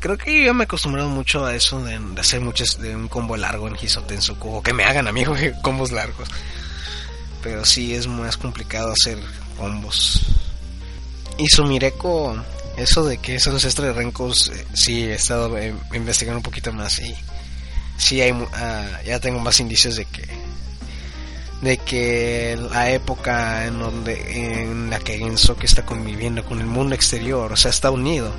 Creo 0.00 0.16
que 0.16 0.44
yo 0.44 0.54
me 0.54 0.62
he 0.62 0.64
acostumbrado 0.64 1.10
mucho 1.10 1.44
a 1.44 1.54
eso 1.54 1.84
de, 1.84 2.00
hacer 2.18 2.40
muchos 2.40 2.80
de 2.80 2.96
un 2.96 3.06
combo 3.08 3.36
largo 3.36 3.68
en 3.68 3.76
Hisotensoku 3.76 4.56
o 4.56 4.62
que 4.62 4.72
me 4.72 4.84
hagan 4.84 5.06
amigos 5.06 5.38
combos 5.62 5.92
largos. 5.92 6.28
Pero 7.42 7.66
sí 7.66 7.94
es 7.94 8.06
más 8.06 8.38
complicado 8.38 8.92
hacer 8.92 9.18
combos. 9.58 10.22
Y 11.36 11.48
Sumireko, 11.48 12.42
eso 12.78 13.04
de 13.04 13.18
que 13.18 13.34
es 13.34 13.46
ancestro 13.46 13.84
de 13.84 13.92
Rencos, 13.92 14.48
eh, 14.48 14.66
sí 14.72 15.04
he 15.04 15.14
estado 15.14 15.56
eh, 15.58 15.74
investigando 15.92 16.38
un 16.38 16.42
poquito 16.42 16.72
más 16.72 16.98
y 16.98 17.14
sí 17.98 18.22
hay, 18.22 18.32
ah, 18.54 19.00
ya 19.04 19.20
tengo 19.20 19.38
más 19.38 19.60
indicios 19.60 19.96
de 19.96 20.06
que 20.06 20.26
de 21.60 21.76
que 21.76 22.58
la 22.70 22.90
época 22.90 23.66
en 23.66 23.78
donde 23.78 24.62
en 24.62 24.88
la 24.88 24.98
que 24.98 25.18
Gensoke 25.18 25.64
está 25.64 25.84
conviviendo 25.84 26.42
con 26.42 26.60
el 26.60 26.66
mundo 26.66 26.94
exterior, 26.94 27.52
o 27.52 27.56
sea, 27.56 27.70
está 27.70 27.90
unido, 27.90 28.32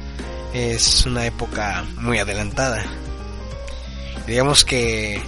es 0.54 1.06
una 1.06 1.26
época 1.26 1.84
muy 1.98 2.20
adelantada. 2.20 2.84
Digamos 4.28 4.66
que 4.66 5.22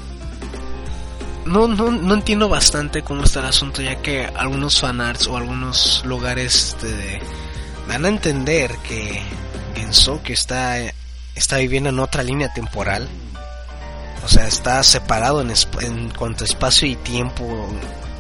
no, 1.46 1.68
no, 1.68 1.92
no 1.92 2.14
entiendo 2.14 2.50
bastante 2.50 3.04
cómo 3.04 3.24
está 3.24 3.40
el 3.42 3.48
asunto, 3.48 3.82
ya 3.82 4.02
que 4.02 4.26
algunos 4.26 4.80
fanarts 4.80 5.28
o 5.28 5.38
algunos 5.38 6.04
lugares 6.06 6.70
este, 6.70 7.20
dan 7.88 8.06
a 8.06 8.10
entender 8.10 8.76
que 8.88 9.22
Gensoke 9.76 10.32
está, 10.32 10.80
está 11.36 11.58
viviendo 11.58 11.90
en 11.90 12.00
otra 12.00 12.24
línea 12.24 12.54
temporal. 12.54 13.08
O 14.24 14.28
sea, 14.30 14.48
está 14.48 14.82
separado 14.84 15.42
en, 15.42 15.52
en 15.82 16.10
cuanto 16.12 16.46
a 16.46 16.48
espacio 16.48 16.88
y 16.88 16.96
tiempo 16.96 17.68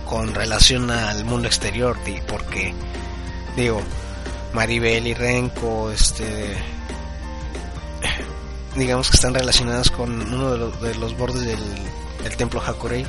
con 0.05 0.35
relación 0.35 0.91
al 0.91 1.23
mundo 1.23 1.47
exterior. 1.47 1.97
Porque, 2.27 2.73
digo, 3.55 3.81
Maribel 4.53 5.07
y 5.07 5.13
Renko, 5.13 5.91
este, 5.91 6.57
digamos 8.75 9.09
que 9.09 9.15
están 9.15 9.33
relacionadas 9.33 9.91
con 9.91 10.33
uno 10.33 10.51
de 10.51 10.57
los, 10.57 10.81
de 10.81 10.95
los 10.95 11.17
bordes 11.17 11.45
del, 11.45 12.35
templo 12.37 12.61
Hakurei 12.65 13.05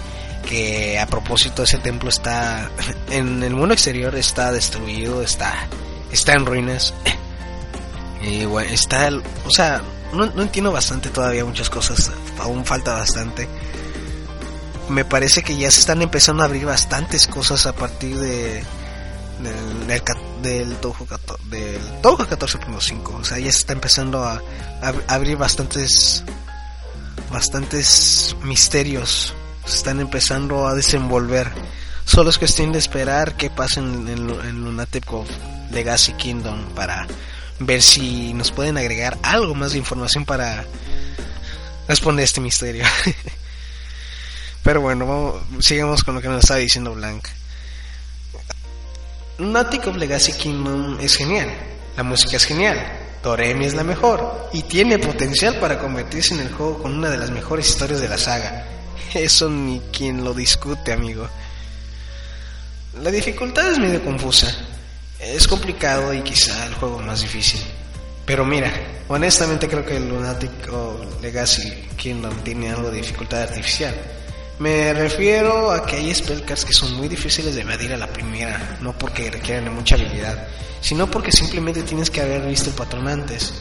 que 0.48 0.98
a 0.98 1.06
propósito 1.06 1.62
ese 1.62 1.78
templo 1.78 2.10
está 2.10 2.68
en 3.10 3.42
el 3.42 3.54
mundo 3.54 3.74
exterior 3.74 4.14
está 4.16 4.52
destruido 4.52 5.22
está 5.22 5.68
está 6.14 6.32
en 6.32 6.46
ruinas. 6.46 6.94
Y 8.26 8.46
bueno, 8.46 8.70
está, 8.72 9.10
o 9.44 9.50
sea, 9.50 9.82
no, 10.14 10.24
entiendo 10.40 10.72
bastante 10.72 11.10
todavía 11.10 11.44
muchas 11.44 11.68
cosas, 11.68 12.10
aún 12.38 12.64
falta 12.64 12.94
bastante. 12.94 13.46
Me 14.88 15.04
parece 15.04 15.42
que 15.42 15.54
ya 15.58 15.70
se 15.70 15.80
están 15.80 16.00
empezando 16.00 16.42
a 16.42 16.46
abrir 16.46 16.64
bastantes 16.64 17.26
cosas 17.26 17.66
a 17.66 17.74
partir 17.74 18.18
de 18.18 18.64
del, 19.40 19.86
del, 19.86 20.02
del 20.44 20.76
Touhou 20.76 21.08
del 21.50 21.80
14.5, 22.02 23.14
o 23.14 23.24
sea, 23.24 23.38
ya 23.38 23.50
se 23.50 23.58
está 23.58 23.72
empezando 23.72 24.22
a, 24.22 24.40
abrir 25.08 25.36
bastantes 25.36 26.22
bastantes 27.30 28.36
misterios, 28.42 29.34
se 29.64 29.76
están 29.76 30.00
empezando 30.00 30.68
a 30.68 30.74
desenvolver. 30.74 31.50
Solo 32.04 32.28
es 32.30 32.38
cuestión 32.38 32.70
de 32.70 32.78
esperar 32.78 33.36
que 33.36 33.48
pasen 33.48 34.06
en, 34.06 34.28
en 34.30 34.62
Lunatic 34.62 35.06
Legacy 35.72 36.12
Kingdom 36.12 36.74
para 36.74 37.06
ver 37.58 37.82
si 37.82 38.34
nos 38.34 38.52
pueden 38.52 38.76
agregar 38.76 39.18
algo 39.22 39.54
más 39.54 39.72
de 39.72 39.78
información 39.78 40.26
para 40.26 40.66
responder 41.88 42.24
este 42.24 42.40
misterio. 42.40 42.84
Pero 44.62 44.82
bueno, 44.82 45.40
sigamos 45.60 46.04
con 46.04 46.14
lo 46.14 46.22
que 46.22 46.28
nos 46.28 46.40
estaba 46.40 46.60
diciendo 46.60 46.94
Blanc. 46.94 47.26
Lunatic 49.36 49.88
of 49.88 49.96
Legacy 49.96 50.32
Kingdom 50.34 51.00
es 51.00 51.16
genial, 51.16 51.48
la 51.96 52.04
música 52.04 52.36
es 52.36 52.44
genial, 52.44 52.78
Doremi 53.20 53.64
es 53.64 53.74
la 53.74 53.82
mejor 53.82 54.48
y 54.52 54.62
tiene 54.62 55.00
potencial 55.00 55.58
para 55.58 55.80
convertirse 55.80 56.34
en 56.34 56.40
el 56.40 56.52
juego 56.52 56.80
con 56.80 56.94
una 56.94 57.10
de 57.10 57.18
las 57.18 57.32
mejores 57.32 57.68
historias 57.68 58.00
de 58.00 58.08
la 58.08 58.16
saga. 58.16 58.64
Eso 59.12 59.50
ni 59.50 59.80
quien 59.92 60.22
lo 60.22 60.34
discute, 60.34 60.92
amigo. 60.92 61.28
La 63.02 63.10
dificultad 63.10 63.72
es 63.72 63.78
medio 63.80 64.04
confusa, 64.04 64.54
es 65.18 65.48
complicado 65.48 66.14
y 66.14 66.22
quizá 66.22 66.66
el 66.66 66.74
juego 66.74 67.00
más 67.00 67.22
difícil. 67.22 67.60
Pero 68.24 68.44
mira, 68.44 68.72
honestamente 69.08 69.68
creo 69.68 69.84
que 69.84 69.96
el 69.96 70.08
Lunatic 70.08 70.72
o 70.72 71.04
Legacy 71.20 71.88
Kingdom 71.96 72.38
tiene 72.44 72.70
algo 72.70 72.88
de 72.88 72.98
dificultad 72.98 73.42
artificial. 73.42 73.94
Me 74.58 74.92
refiero 74.94 75.72
a 75.72 75.84
que 75.84 75.96
hay 75.96 76.14
spellcards 76.14 76.64
que 76.64 76.72
son 76.72 76.94
muy 76.94 77.08
difíciles 77.08 77.54
de 77.54 77.62
evadir 77.62 77.92
a 77.92 77.96
la 77.96 78.06
primera, 78.06 78.78
no 78.80 78.96
porque 78.96 79.30
requieran 79.30 79.64
de 79.64 79.70
mucha 79.70 79.96
habilidad, 79.96 80.46
sino 80.80 81.10
porque 81.10 81.32
simplemente 81.32 81.82
tienes 81.82 82.08
que 82.08 82.20
haber 82.20 82.46
visto 82.46 82.70
el 82.70 82.76
patrón 82.76 83.08
antes. 83.08 83.52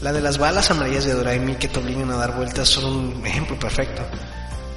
La 0.00 0.12
de 0.12 0.22
las 0.22 0.38
balas 0.38 0.70
amarillas 0.70 1.04
de 1.04 1.12
Doraemon 1.12 1.56
que 1.56 1.68
te 1.68 1.80
obligan 1.80 2.10
a 2.10 2.16
dar 2.16 2.34
vueltas 2.34 2.68
son 2.68 2.84
un 2.84 3.26
ejemplo 3.26 3.58
perfecto. 3.58 4.02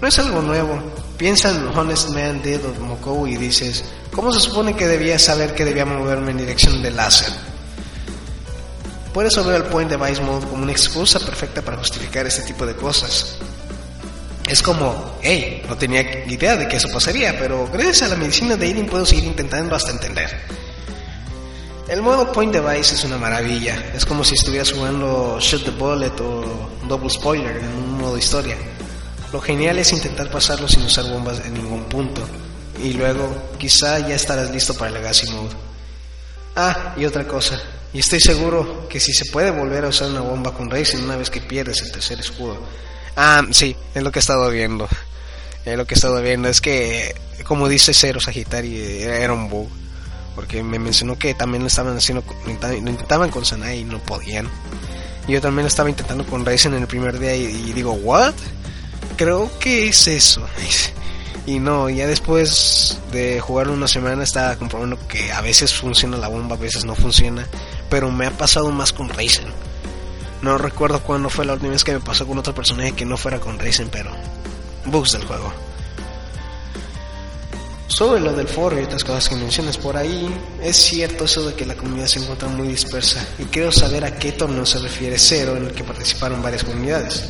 No 0.02 0.08
es 0.08 0.18
algo 0.18 0.42
nuevo. 0.42 0.82
Piensa 1.16 1.52
en 1.52 1.68
Honest 1.78 2.10
Man 2.10 2.42
Dead 2.42 2.66
of 2.66 2.80
Mokou 2.80 3.28
y 3.28 3.38
dices, 3.38 3.86
¿cómo 4.12 4.34
se 4.34 4.40
supone 4.40 4.76
que 4.76 4.88
debía 4.88 5.20
saber 5.20 5.54
que 5.54 5.64
debía 5.64 5.86
moverme 5.86 6.32
en 6.32 6.40
dirección 6.40 6.82
del 6.82 6.96
láser? 6.96 7.32
Puedes 9.14 9.36
ver 9.46 9.56
el 9.56 9.64
Point 9.66 9.92
Device 9.92 10.22
Mode 10.22 10.48
como 10.48 10.64
una 10.64 10.72
excusa 10.72 11.20
perfecta 11.20 11.62
para 11.62 11.78
justificar 11.78 12.26
este 12.26 12.42
tipo 12.42 12.66
de 12.66 12.76
cosas. 12.76 13.38
Es 14.52 14.62
como, 14.62 15.18
hey, 15.22 15.64
no 15.66 15.78
tenía 15.78 16.02
idea 16.28 16.58
de 16.58 16.68
que 16.68 16.76
eso 16.76 16.90
pasaría, 16.92 17.40
pero 17.40 17.70
gracias 17.72 18.02
a 18.02 18.08
la 18.10 18.18
medicina 18.18 18.58
de 18.58 18.66
Aiden 18.66 18.86
puedo 18.86 19.06
seguir 19.06 19.24
intentando 19.24 19.74
hasta 19.78 19.92
entender. 19.92 20.30
El 21.88 22.02
modo 22.02 22.34
Point 22.34 22.54
Device 22.54 22.96
es 22.96 23.06
una 23.06 23.18
maravilla, 23.18 23.82
es 23.96 24.06
como 24.06 24.26
si 24.26 24.36
estuvieras 24.36 24.74
jugando 24.74 25.38
Shoot 25.40 25.64
the 25.64 25.72
Bullet 25.72 26.20
o 26.20 26.70
Double 26.86 27.10
Spoiler 27.10 27.56
en 27.56 27.66
un 27.66 27.98
modo 27.98 28.18
historia. 28.18 28.58
Lo 29.32 29.40
genial 29.40 29.80
es 29.80 29.94
intentar 29.94 30.30
pasarlo 30.30 30.68
sin 30.68 30.84
usar 30.84 31.06
bombas 31.06 31.40
en 31.46 31.54
ningún 31.54 31.86
punto. 31.86 32.22
Y 32.84 32.92
luego 32.92 33.54
quizá 33.58 34.00
ya 34.06 34.16
estarás 34.16 34.52
listo 34.52 34.74
para 34.74 34.90
el 34.90 34.96
Legacy 34.96 35.32
Mode. 35.32 35.56
Ah, 36.58 36.94
y 36.98 37.06
otra 37.06 37.26
cosa. 37.26 37.58
Y 37.94 38.00
estoy 38.00 38.20
seguro 38.20 38.90
que 38.90 39.00
si 39.00 39.14
se 39.14 39.32
puede 39.32 39.50
volver 39.50 39.86
a 39.86 39.88
usar 39.88 40.10
una 40.10 40.20
bomba 40.20 40.54
con 40.54 40.70
Racing 40.70 41.06
una 41.06 41.16
vez 41.16 41.30
que 41.30 41.40
pierdes 41.40 41.82
el 41.84 41.92
tercer 41.94 42.20
escudo. 42.20 42.58
Ah, 43.16 43.43
sí, 43.51 43.76
es 43.93 44.03
lo 44.03 44.12
que 44.12 44.20
he 44.20 44.22
estado 44.22 44.49
viendo. 44.49 44.88
Es 45.66 45.78
lo 45.78 45.86
que 45.86 45.93
he 45.93 45.97
estado 45.97 46.22
viendo. 46.22 46.49
Es 46.49 46.62
que, 46.62 47.16
como 47.43 47.68
dice 47.70 47.93
Cero 47.93 48.20
Sagitario, 48.20 48.84
era 48.84 49.34
un 49.34 49.49
bug. 49.49 49.70
Porque 50.36 50.64
me 50.64 50.80
mencionó 50.80 51.20
que 51.20 51.34
también 51.34 51.62
lo 51.62 51.68
estaban 51.68 51.95
haciendo, 51.97 52.24
lo 52.45 52.78
intentaban 52.78 53.30
con 53.30 53.45
Sanai 53.45 53.80
y 53.80 53.84
no 53.84 53.99
podían. 53.99 54.49
Yo 55.28 55.41
también 55.41 55.64
lo 55.64 55.68
estaba 55.68 55.89
intentando 55.89 56.26
con 56.26 56.45
Racing 56.45 56.72
en 56.72 56.82
el 56.82 56.88
primer 56.88 57.20
día 57.20 57.36
y, 57.36 57.74
digo, 57.74 57.91
¿what? 57.93 58.34
creo 59.18 59.51
que 59.59 59.89
es 59.89 60.07
eso. 60.07 60.45
Y 61.47 61.57
no, 61.57 61.89
ya 61.89 62.05
después 62.05 62.99
de 63.12 63.39
jugar 63.39 63.68
una 63.70 63.88
semana 63.88 64.24
estaba 64.24 64.55
comprobando 64.57 64.95
que 65.07 65.32
a 65.32 65.41
veces 65.41 65.74
funciona 65.74 66.16
la 66.16 66.28
bomba, 66.28 66.55
a 66.55 66.59
veces 66.59 66.86
no 66.86 66.93
funciona. 66.93 67.47
Pero 67.89 68.12
me 68.12 68.28
ha 68.28 68.32
pasado 68.32 68.70
más 68.70 68.93
con 68.93 69.09
Raizen. 69.09 69.47
No 70.42 70.58
recuerdo 70.58 71.02
cuándo 71.02 71.30
fue 71.30 71.46
la 71.46 71.54
última 71.54 71.72
vez 71.72 71.84
que 71.84 71.94
me 71.94 72.00
pasó 72.00 72.26
con 72.26 72.38
otro 72.38 72.54
personaje 72.54 72.94
que 72.94 73.06
no 73.06 73.18
fuera 73.18 73.39
con 73.39 73.60
Raizen, 73.60 73.89
pero 73.89 74.12
bugs 74.86 75.12
del 75.12 75.26
juego. 75.26 75.54
Sobre 77.88 78.22
lo 78.22 78.34
del 78.34 78.48
foro 78.48 78.80
y 78.80 78.84
otras 78.84 79.04
cosas 79.04 79.30
que 79.30 79.36
mencionas 79.36 79.78
por 79.78 79.98
ahí, 79.98 80.34
es 80.62 80.76
cierto 80.78 81.26
eso 81.26 81.46
de 81.46 81.54
que 81.54 81.66
la 81.66 81.76
comunidad 81.76 82.08
se 82.08 82.20
encuentra 82.20 82.48
muy 82.48 82.70
dispersa 82.70 83.24
y 83.38 83.44
quiero 83.46 83.72
saber 83.72 84.06
a 84.06 84.16
qué 84.16 84.32
torneo 84.32 84.66
se 84.66 84.80
refiere 84.80 85.20
Cero 85.20 85.56
en 85.58 85.66
el 85.66 85.74
que 85.74 85.84
participaron 85.84 86.42
varias 86.42 86.64
comunidades 86.64 87.30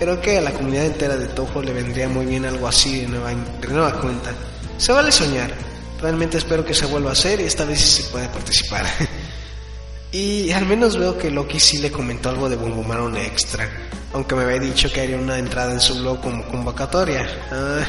Creo 0.00 0.18
que 0.18 0.38
a 0.38 0.40
la 0.40 0.52
comunidad 0.52 0.86
entera 0.86 1.14
de 1.14 1.26
Toho 1.26 1.62
le 1.62 1.74
vendría 1.74 2.08
muy 2.08 2.24
bien 2.24 2.46
algo 2.46 2.66
así 2.66 3.02
de 3.02 3.08
nueva, 3.08 3.32
de 3.34 3.68
nueva 3.68 4.00
cuenta. 4.00 4.32
Se 4.78 4.92
vale 4.92 5.12
soñar. 5.12 5.52
Realmente 6.00 6.38
espero 6.38 6.64
que 6.64 6.72
se 6.72 6.86
vuelva 6.86 7.10
a 7.10 7.12
hacer 7.12 7.38
y 7.38 7.44
esta 7.44 7.66
vez 7.66 7.82
sí 7.82 8.02
se 8.02 8.08
puede 8.08 8.26
participar. 8.30 8.86
y 10.12 10.50
al 10.50 10.66
menos 10.66 10.96
veo 10.96 11.16
que 11.16 11.30
Loki 11.30 11.60
sí 11.60 11.78
le 11.78 11.90
comentó 11.90 12.30
algo 12.30 12.48
de 12.48 12.56
Maron 12.56 13.16
extra. 13.16 13.68
Aunque 14.12 14.34
me 14.34 14.42
había 14.42 14.58
dicho 14.58 14.92
que 14.92 15.02
haría 15.02 15.16
una 15.16 15.38
entrada 15.38 15.72
en 15.72 15.80
su 15.80 15.94
blog 16.00 16.20
como 16.20 16.44
convocatoria. 16.46 17.28
Ah. 17.52 17.84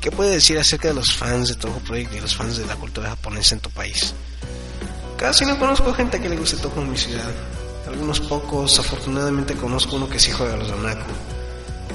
¿Qué 0.00 0.10
puede 0.10 0.30
decir 0.30 0.58
acerca 0.58 0.88
de 0.88 0.94
los 0.94 1.12
fans 1.12 1.48
de 1.48 1.56
Toho 1.56 1.78
Project 1.80 2.14
y 2.14 2.20
los 2.20 2.34
fans 2.34 2.56
de 2.56 2.64
la 2.64 2.76
cultura 2.76 3.10
japonesa 3.10 3.54
en 3.54 3.60
tu 3.60 3.70
país? 3.70 4.14
Casi 5.18 5.44
no 5.44 5.58
conozco 5.58 5.92
gente 5.92 6.20
que 6.20 6.28
le 6.28 6.36
guste 6.36 6.56
Toho 6.56 6.80
en 6.80 6.92
mi 6.92 6.96
ciudad. 6.96 7.30
Algunos 7.86 8.20
pocos, 8.20 8.78
afortunadamente 8.78 9.54
conozco 9.54 9.96
uno 9.96 10.08
que 10.08 10.18
sí 10.18 10.30
juega 10.30 10.54
a 10.54 10.56
los 10.56 10.68
Donaku. 10.68 11.10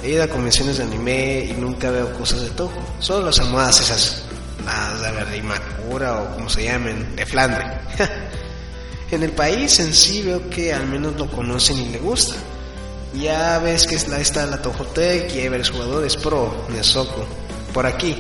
He 0.03 0.09
ido 0.09 0.23
a 0.23 0.27
convenciones 0.27 0.77
de 0.77 0.83
anime 0.83 1.45
y 1.49 1.53
nunca 1.53 1.89
veo 1.89 2.11
cosas 2.13 2.41
de 2.41 2.49
Toho. 2.49 2.73
Solo 2.99 3.27
las 3.27 3.39
almohadas 3.39 3.79
esas, 3.79 4.22
las 4.65 5.29
de 5.29 5.37
Imakura 5.37 6.21
o 6.21 6.35
como 6.35 6.49
se 6.49 6.63
llamen, 6.63 7.15
de 7.15 7.25
Flandre. 7.25 7.65
en 9.11 9.23
el 9.23 9.31
país 9.31 9.79
en 9.79 9.93
sí 9.93 10.21
veo 10.21 10.49
que 10.49 10.73
al 10.73 10.87
menos 10.87 11.15
lo 11.17 11.29
conocen 11.29 11.77
y 11.77 11.89
le 11.89 11.99
gusta. 11.99 12.35
Ya 13.13 13.59
ves 13.59 13.85
que 13.85 13.95
está 13.95 14.45
la 14.45 14.61
Toho 14.61 14.85
Tech 14.87 15.33
y 15.35 15.39
hay 15.39 15.49
varios 15.49 15.69
jugadores 15.69 16.17
pro, 16.17 16.65
Nesoko. 16.69 17.27
Por 17.73 17.85
aquí, 17.85 18.15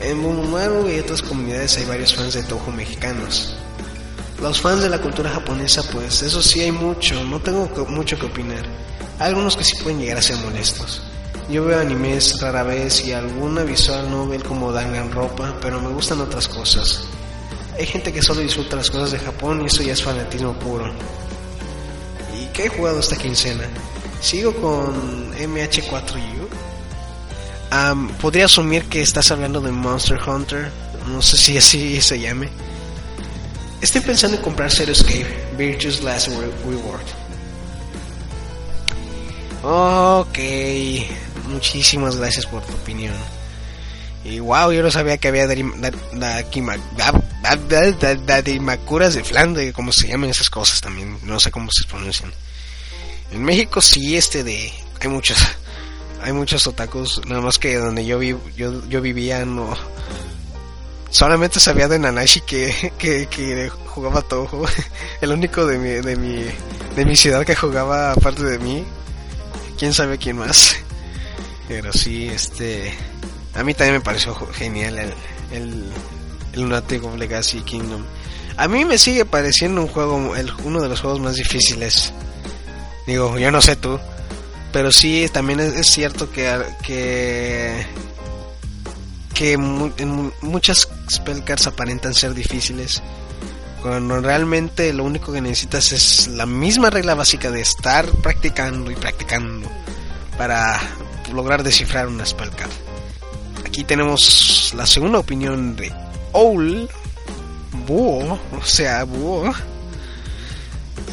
en 0.00 0.22
Bumaru 0.22 0.88
y 0.88 0.98
otras 0.98 1.22
comunidades 1.22 1.76
hay 1.76 1.84
varios 1.84 2.14
fans 2.14 2.34
de 2.34 2.42
Toho 2.42 2.70
mexicanos. 2.72 3.54
Los 4.40 4.60
fans 4.60 4.82
de 4.82 4.88
la 4.88 5.00
cultura 5.00 5.30
japonesa, 5.30 5.82
pues 5.92 6.22
eso 6.22 6.42
sí 6.42 6.60
hay 6.60 6.72
mucho, 6.72 7.22
no 7.24 7.40
tengo 7.40 7.68
mucho 7.88 8.18
que 8.18 8.26
opinar. 8.26 8.64
Algunos 9.18 9.56
que 9.56 9.64
sí 9.64 9.74
pueden 9.82 10.00
llegar 10.00 10.18
a 10.18 10.22
ser 10.22 10.36
molestos. 10.36 11.02
Yo 11.50 11.64
veo 11.64 11.80
animes 11.80 12.38
rara 12.42 12.62
vez 12.62 13.06
y 13.06 13.12
alguna 13.12 13.62
visual 13.62 14.10
novel 14.10 14.42
como 14.42 14.70
Danganronpa, 14.70 15.58
pero 15.62 15.80
me 15.80 15.88
gustan 15.88 16.20
otras 16.20 16.46
cosas. 16.46 17.04
Hay 17.78 17.86
gente 17.86 18.12
que 18.12 18.20
solo 18.20 18.42
disfruta 18.42 18.76
las 18.76 18.90
cosas 18.90 19.12
de 19.12 19.18
Japón 19.18 19.62
y 19.62 19.66
eso 19.66 19.82
ya 19.82 19.94
es 19.94 20.02
fanatismo 20.02 20.52
puro. 20.54 20.92
¿Y 22.38 22.46
qué 22.52 22.66
he 22.66 22.68
jugado 22.68 23.00
esta 23.00 23.16
quincena? 23.16 23.64
Sigo 24.20 24.52
con 24.56 25.32
MH4U. 25.32 26.48
podría 28.20 28.44
asumir 28.44 28.84
que 28.84 29.00
estás 29.00 29.30
hablando 29.30 29.62
de 29.62 29.70
Monster 29.70 30.18
Hunter, 30.20 30.70
no 31.06 31.22
sé 31.22 31.38
si 31.38 31.56
así 31.56 32.00
se 32.02 32.20
llame. 32.20 32.50
Estoy 33.80 34.02
pensando 34.02 34.36
en 34.36 34.42
comprar 34.42 34.70
Zero 34.70 34.92
Escape, 34.92 35.54
Virtue's 35.56 36.02
Last 36.02 36.28
Reward. 36.28 37.06
Ok, 39.62 40.38
muchísimas 41.48 42.16
gracias 42.16 42.46
por 42.46 42.62
tu 42.62 42.72
opinión. 42.72 43.14
Y 44.24 44.40
wow, 44.40 44.72
yo 44.72 44.82
no 44.82 44.90
sabía 44.90 45.18
que 45.18 45.28
había 45.28 45.46
Darimakuras 48.26 49.14
de 49.14 49.24
Flandes, 49.24 49.72
como 49.72 49.92
se 49.92 50.08
llaman 50.08 50.30
esas 50.30 50.50
cosas 50.50 50.80
también, 50.80 51.18
no 51.22 51.40
sé 51.40 51.50
cómo 51.50 51.70
se 51.70 51.86
pronuncian. 51.86 52.32
En 53.32 53.42
México 53.44 53.80
sí, 53.80 54.16
este 54.16 54.42
de, 54.44 54.72
hay 55.00 55.08
muchos, 55.08 55.38
hay 56.22 56.32
muchos 56.32 56.66
otakus, 56.66 57.22
nada 57.26 57.40
más 57.40 57.58
que 57.58 57.76
donde 57.76 58.04
yo, 58.04 58.18
vi, 58.18 58.36
yo, 58.56 58.86
yo 58.88 59.00
vivía 59.00 59.44
no, 59.44 59.76
Solamente 61.10 61.58
sabía 61.58 61.88
de 61.88 61.98
Nanashi 61.98 62.42
que, 62.42 62.92
que, 62.98 63.70
jugaba 63.86 64.22
Toho. 64.22 64.66
El 65.20 65.32
único 65.32 65.66
de 65.66 65.78
mi, 65.78 65.88
de 65.88 66.16
mi, 66.16 66.44
de 66.96 67.04
mi 67.04 67.16
ciudad 67.16 67.46
que 67.46 67.56
jugaba 67.56 68.12
aparte 68.12 68.44
de 68.44 68.58
mí. 68.58 68.84
Quién 69.78 69.94
sabe 69.94 70.18
quién 70.18 70.36
más. 70.36 70.76
Pero 71.68 71.92
sí, 71.92 72.28
este. 72.28 72.92
A 73.54 73.62
mí 73.62 73.74
también 73.74 73.94
me 73.94 74.00
pareció 74.00 74.34
genial 74.34 74.98
el, 74.98 75.14
el, 75.52 75.84
el 76.52 76.62
Lunatic 76.62 77.04
of 77.04 77.16
Legacy 77.16 77.60
Kingdom. 77.60 78.04
A 78.56 78.66
mí 78.66 78.84
me 78.84 78.98
sigue 78.98 79.24
pareciendo 79.24 79.82
un 79.82 79.88
juego, 79.88 80.34
el, 80.34 80.50
uno 80.64 80.80
de 80.80 80.88
los 80.88 81.00
juegos 81.00 81.20
más 81.20 81.36
difíciles. 81.36 82.12
Digo, 83.06 83.38
yo 83.38 83.50
no 83.50 83.60
sé 83.60 83.76
tú. 83.76 84.00
Pero 84.72 84.90
sí, 84.90 85.28
también 85.32 85.60
es, 85.60 85.86
cierto 85.86 86.30
que, 86.30 86.60
que 86.82 87.86
que 89.34 89.52
en 89.52 90.32
muchas 90.42 90.88
spellcards 91.08 91.68
aparentan 91.68 92.12
ser 92.12 92.34
difíciles 92.34 93.00
cuando 93.82 94.20
realmente 94.20 94.92
lo 94.92 95.04
único 95.04 95.32
que 95.32 95.40
necesitas 95.40 95.92
es 95.92 96.28
la 96.28 96.44
misma 96.44 96.90
regla 96.90 97.14
básica 97.14 97.50
de 97.50 97.60
estar 97.60 98.10
practicando 98.22 98.90
y 98.90 98.96
practicando 98.96 99.70
para 100.36 100.80
lograr 101.32 101.62
descifrar 101.62 102.08
una 102.08 102.24
spellcard. 102.24 102.70
Aquí 103.64 103.84
tenemos 103.84 104.72
la 104.76 104.86
segunda 104.86 105.18
opinión 105.18 105.76
de 105.76 105.92
Owl, 106.32 106.88
Búho, 107.86 108.38
o 108.58 108.64
sea, 108.64 109.04
Búho. 109.04 109.52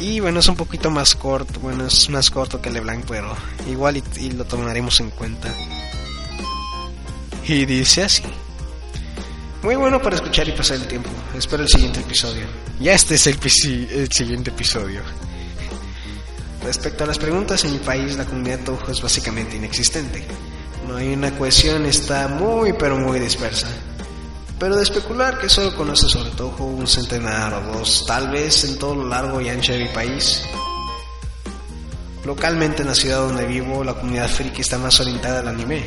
Y 0.00 0.20
bueno, 0.20 0.40
es 0.40 0.48
un 0.48 0.56
poquito 0.56 0.90
más 0.90 1.14
corto, 1.14 1.58
bueno, 1.60 1.86
es 1.86 2.10
más 2.10 2.30
corto 2.30 2.60
que 2.60 2.70
LeBlanc, 2.70 3.04
pero 3.06 3.34
igual 3.68 4.02
y 4.16 4.30
lo 4.32 4.44
tomaremos 4.44 5.00
en 5.00 5.10
cuenta. 5.10 5.52
Y 7.46 7.64
dice 7.64 8.04
así. 8.04 8.22
Muy 9.62 9.76
bueno 9.76 10.00
para 10.02 10.16
escuchar 10.16 10.48
y 10.48 10.52
pasar 10.52 10.76
el 10.76 10.86
tiempo. 10.86 11.08
Espero 11.36 11.62
el 11.62 11.68
siguiente 11.68 12.00
episodio. 12.00 12.46
Ya 12.80 12.92
este 12.92 13.14
es 13.14 13.26
el, 13.26 13.38
el 13.90 14.12
siguiente 14.12 14.50
episodio. 14.50 15.02
Respecto 16.66 17.04
a 17.04 17.06
las 17.06 17.18
preguntas, 17.20 17.64
en 17.64 17.74
mi 17.74 17.78
país 17.78 18.16
la 18.16 18.24
comunidad 18.24 18.58
Toho 18.64 18.90
es 18.90 19.00
básicamente 19.00 19.56
inexistente. 19.56 20.26
No 20.88 20.96
hay 20.96 21.12
una 21.12 21.30
cohesión, 21.30 21.86
está 21.86 22.26
muy 22.26 22.72
pero 22.72 22.98
muy 22.98 23.20
dispersa. 23.20 23.68
Pero 24.58 24.74
de 24.74 24.82
especular 24.82 25.38
que 25.38 25.48
solo 25.48 25.76
conoce 25.76 26.08
sobre 26.08 26.30
Toho 26.30 26.64
un 26.64 26.88
centenar 26.88 27.54
o 27.54 27.60
dos, 27.72 28.04
tal 28.04 28.30
vez 28.30 28.64
en 28.64 28.80
todo 28.80 28.96
lo 28.96 29.06
largo 29.06 29.40
y 29.40 29.48
ancho 29.48 29.74
de 29.74 29.84
mi 29.84 29.88
país. 29.90 30.42
Localmente 32.24 32.82
en 32.82 32.88
la 32.88 32.96
ciudad 32.96 33.18
donde 33.18 33.46
vivo, 33.46 33.84
la 33.84 33.94
comunidad 33.94 34.28
friki 34.28 34.62
está 34.62 34.76
más 34.76 34.98
orientada 34.98 35.38
al 35.38 35.48
anime 35.48 35.84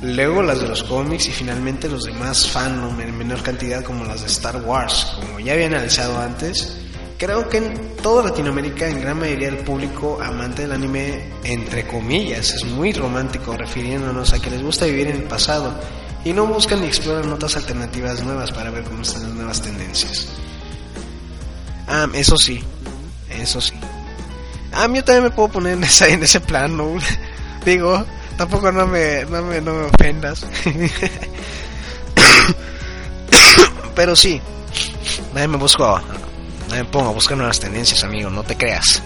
luego 0.00 0.42
las 0.42 0.60
de 0.60 0.68
los 0.68 0.82
cómics 0.84 1.28
y 1.28 1.32
finalmente 1.32 1.88
los 1.88 2.04
demás 2.04 2.46
fandom 2.48 3.00
en 3.00 3.16
menor 3.16 3.42
cantidad 3.42 3.82
como 3.82 4.04
las 4.04 4.20
de 4.20 4.28
Star 4.28 4.56
Wars, 4.62 5.14
como 5.16 5.40
ya 5.40 5.54
había 5.54 5.66
analizado 5.66 6.18
antes. 6.20 6.87
Creo 7.18 7.48
que 7.48 7.58
en 7.58 7.96
toda 7.96 8.24
Latinoamérica, 8.24 8.88
en 8.88 9.00
gran 9.00 9.18
mayoría 9.18 9.50
del 9.50 9.64
público 9.64 10.18
amante 10.22 10.62
del 10.62 10.72
anime, 10.72 11.32
entre 11.42 11.86
comillas, 11.86 12.54
es 12.54 12.64
muy 12.64 12.92
romántico, 12.92 13.56
refiriéndonos 13.56 14.32
a 14.32 14.40
que 14.40 14.50
les 14.50 14.62
gusta 14.62 14.86
vivir 14.86 15.08
en 15.08 15.16
el 15.16 15.24
pasado 15.24 15.74
y 16.24 16.32
no 16.32 16.46
buscan 16.46 16.80
ni 16.80 16.86
exploran 16.86 17.32
otras 17.32 17.56
alternativas 17.56 18.22
nuevas 18.22 18.52
para 18.52 18.70
ver 18.70 18.84
cómo 18.84 19.02
están 19.02 19.24
las 19.24 19.32
nuevas 19.32 19.60
tendencias. 19.60 20.28
Ah, 21.88 22.06
eso 22.14 22.38
sí, 22.38 22.62
eso 23.30 23.60
sí. 23.60 23.74
Ah, 24.72 24.86
yo 24.86 25.02
también 25.02 25.24
me 25.24 25.30
puedo 25.30 25.48
poner 25.48 25.72
en 25.72 25.84
ese, 25.84 26.12
en 26.12 26.22
ese 26.22 26.40
plan, 26.40 26.76
¿no? 26.76 26.98
Digo, 27.64 28.06
Tampoco 28.38 28.70
no 28.70 28.86
me, 28.86 29.24
no 29.24 29.42
me, 29.42 29.60
no 29.60 29.74
me 29.74 29.84
ofendas. 29.86 30.46
Pero 33.96 34.14
sí, 34.14 34.40
nadie 35.34 35.48
me 35.48 35.56
busco, 35.56 36.00
nadie 36.68 36.84
me 36.84 36.90
pongo 36.90 37.08
a 37.08 37.12
buscar 37.12 37.36
nuevas 37.36 37.58
tendencias, 37.60 38.04
amigo, 38.04 38.30
no 38.30 38.42
te 38.42 38.56
creas. 38.56 39.02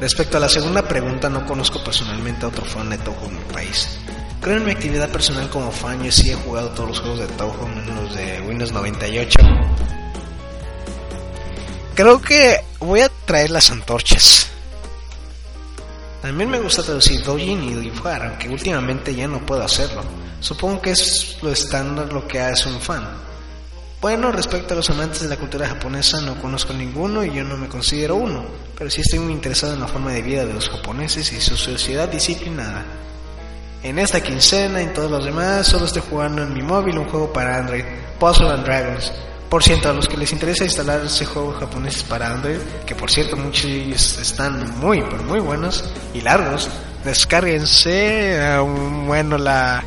Respecto 0.00 0.36
a 0.36 0.40
la 0.40 0.48
segunda 0.48 0.86
pregunta, 0.86 1.30
no 1.30 1.46
conozco 1.46 1.82
personalmente 1.82 2.44
a 2.44 2.48
otro 2.48 2.64
fan 2.64 2.90
de 2.90 2.98
Toho 2.98 3.26
en 3.26 3.38
mi 3.38 3.52
país. 3.52 3.98
Creo 4.40 4.58
en 4.58 4.64
mi 4.66 4.72
actividad 4.72 5.08
personal 5.08 5.48
como 5.48 5.70
fan, 5.70 6.02
yo 6.02 6.12
sí 6.12 6.30
he 6.30 6.34
jugado 6.34 6.68
todos 6.70 6.90
los 6.90 7.00
juegos 7.00 7.20
de 7.20 7.26
Toho, 7.28 7.66
menos 7.68 8.02
los 8.02 8.14
de 8.14 8.40
Windows 8.42 8.72
98. 8.72 9.38
Creo 11.94 12.20
que 12.20 12.60
voy 12.80 13.00
a 13.00 13.08
traer 13.24 13.50
las 13.50 13.70
antorchas. 13.70 14.48
También 16.20 16.50
me 16.50 16.58
gusta 16.58 16.82
traducir 16.82 17.22
doujin 17.22 17.62
y 17.62 17.74
dibujar, 17.74 18.26
aunque 18.26 18.48
últimamente 18.48 19.14
ya 19.14 19.28
no 19.28 19.44
puedo 19.46 19.62
hacerlo. 19.62 20.02
Supongo 20.40 20.82
que 20.82 20.90
es 20.90 21.38
lo 21.40 21.50
estándar 21.50 22.12
lo 22.12 22.26
que 22.26 22.40
hace 22.40 22.68
un 22.68 22.80
fan. 22.80 23.06
Bueno, 24.04 24.30
respecto 24.30 24.74
a 24.74 24.76
los 24.76 24.90
amantes 24.90 25.22
de 25.22 25.30
la 25.30 25.38
cultura 25.38 25.66
japonesa, 25.66 26.20
no 26.20 26.38
conozco 26.38 26.74
ninguno 26.74 27.24
y 27.24 27.32
yo 27.32 27.42
no 27.42 27.56
me 27.56 27.68
considero 27.68 28.16
uno, 28.16 28.44
pero 28.76 28.90
sí 28.90 29.00
estoy 29.00 29.18
muy 29.18 29.32
interesado 29.32 29.72
en 29.72 29.80
la 29.80 29.88
forma 29.88 30.12
de 30.12 30.20
vida 30.20 30.44
de 30.44 30.52
los 30.52 30.68
japoneses 30.68 31.32
y 31.32 31.40
su 31.40 31.56
sociedad 31.56 32.06
disciplinada. 32.06 32.84
En 33.82 33.98
esta 33.98 34.22
quincena 34.22 34.82
y 34.82 34.84
en 34.84 34.92
todos 34.92 35.10
los 35.10 35.24
demás, 35.24 35.66
solo 35.66 35.86
estoy 35.86 36.02
jugando 36.02 36.42
en 36.42 36.52
mi 36.52 36.60
móvil 36.60 36.98
un 36.98 37.08
juego 37.08 37.32
para 37.32 37.56
Android, 37.56 37.84
Puzzle 38.20 38.50
and 38.50 38.66
Dragons, 38.66 39.10
por 39.48 39.62
cierto, 39.62 39.88
a 39.88 39.94
los 39.94 40.06
que 40.06 40.18
les 40.18 40.32
interesa 40.32 40.64
instalar 40.64 41.02
ese 41.02 41.24
juego 41.24 41.54
japonés 41.54 42.02
para 42.02 42.30
Android, 42.30 42.58
que 42.84 42.94
por 42.94 43.10
cierto 43.10 43.38
muchos 43.38 43.64
están 43.64 44.80
muy, 44.80 45.00
pero 45.00 45.22
muy 45.22 45.40
buenos 45.40 45.82
y 46.12 46.20
largos, 46.20 46.68
descárguense, 47.06 48.58
bueno, 49.06 49.38
la 49.38 49.82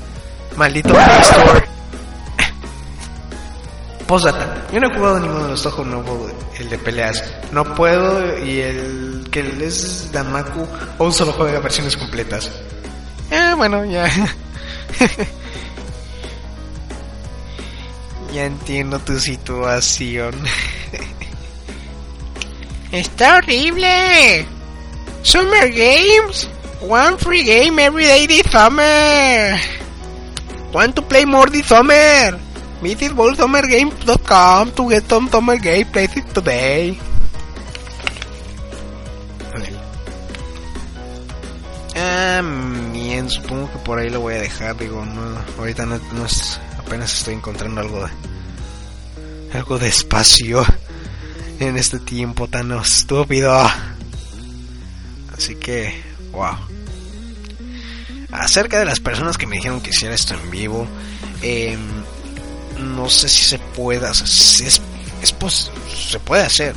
Maldito 0.57 0.89
Play 0.95 1.21
Store. 1.21 1.69
Postdata. 4.07 4.67
Yo 4.73 4.81
no 4.81 4.91
he 4.91 4.97
jugado 4.97 5.21
ninguno 5.21 5.45
de 5.45 5.51
los 5.51 5.67
ojos 5.67 5.87
nuevos, 5.87 6.33
el 6.59 6.71
de 6.71 6.79
peleas. 6.79 7.23
No 7.53 7.75
puedo 7.75 8.43
y 8.43 8.61
el 8.61 9.08
que 9.43 9.67
es 9.67 10.11
Damaku 10.13 10.67
un 10.99 11.13
solo 11.13 11.33
juega 11.33 11.61
versiones 11.61 11.97
completas. 11.97 12.51
Eh, 13.31 13.55
bueno, 13.57 13.85
ya. 13.85 14.09
ya 18.33 18.45
entiendo 18.45 18.99
tu 18.99 19.19
situación. 19.19 20.35
Está 22.93 23.37
horrible. 23.37 24.47
Summer 25.23 25.71
Games. 25.71 26.49
One 26.81 27.19
free 27.19 27.45
game 27.45 27.79
every 27.81 28.05
day 28.05 28.27
this 28.27 28.51
summer. 28.51 29.59
Want 30.73 30.95
to 30.97 31.03
play 31.03 31.25
more 31.25 31.51
this 31.51 31.67
summer? 31.67 32.39
Visit 32.81 33.13
ballsummergames.com 33.13 34.73
to 34.73 34.89
get 34.89 35.09
some 35.09 35.29
summer 35.29 35.57
game 35.57 35.87
places 35.87 36.25
today. 36.33 36.99
Bien, 42.93 43.29
supongo 43.29 43.71
que 43.73 43.79
por 43.79 43.99
ahí 43.99 44.11
lo 44.11 44.21
voy 44.21 44.35
a 44.35 44.41
dejar, 44.41 44.77
digo, 44.77 45.05
no, 45.05 45.39
ahorita 45.59 45.87
no, 45.87 45.97
es, 46.25 46.61
apenas 46.79 47.13
estoy 47.13 47.35
encontrando 47.35 47.81
algo 47.81 48.05
de, 48.05 49.59
algo 49.59 49.79
de 49.79 49.89
espacio 49.89 50.65
en 51.59 51.77
este 51.77 51.99
tiempo 51.99 52.49
tan 52.49 52.73
estúpido. 52.73 53.59
Así 55.37 55.57
que, 55.57 56.03
wow. 56.33 56.57
Acerca 58.31 58.79
de 58.79 58.85
las 58.85 59.01
personas 59.01 59.39
que 59.39 59.47
me 59.47 59.57
dijeron 59.57 59.81
que 59.81 59.91
hiciera 59.91 60.15
esto 60.15 60.35
en 60.35 60.51
vivo, 60.51 60.87
eh, 61.43 61.77
no 62.79 63.09
sé 63.09 63.29
si 63.29 63.45
se 63.45 63.59
pueda, 63.59 64.15
si 64.15 64.65
es, 64.65 64.81
es 65.23 65.35
se 66.11 66.21
puede 66.21 66.43
hacer. 66.43 66.75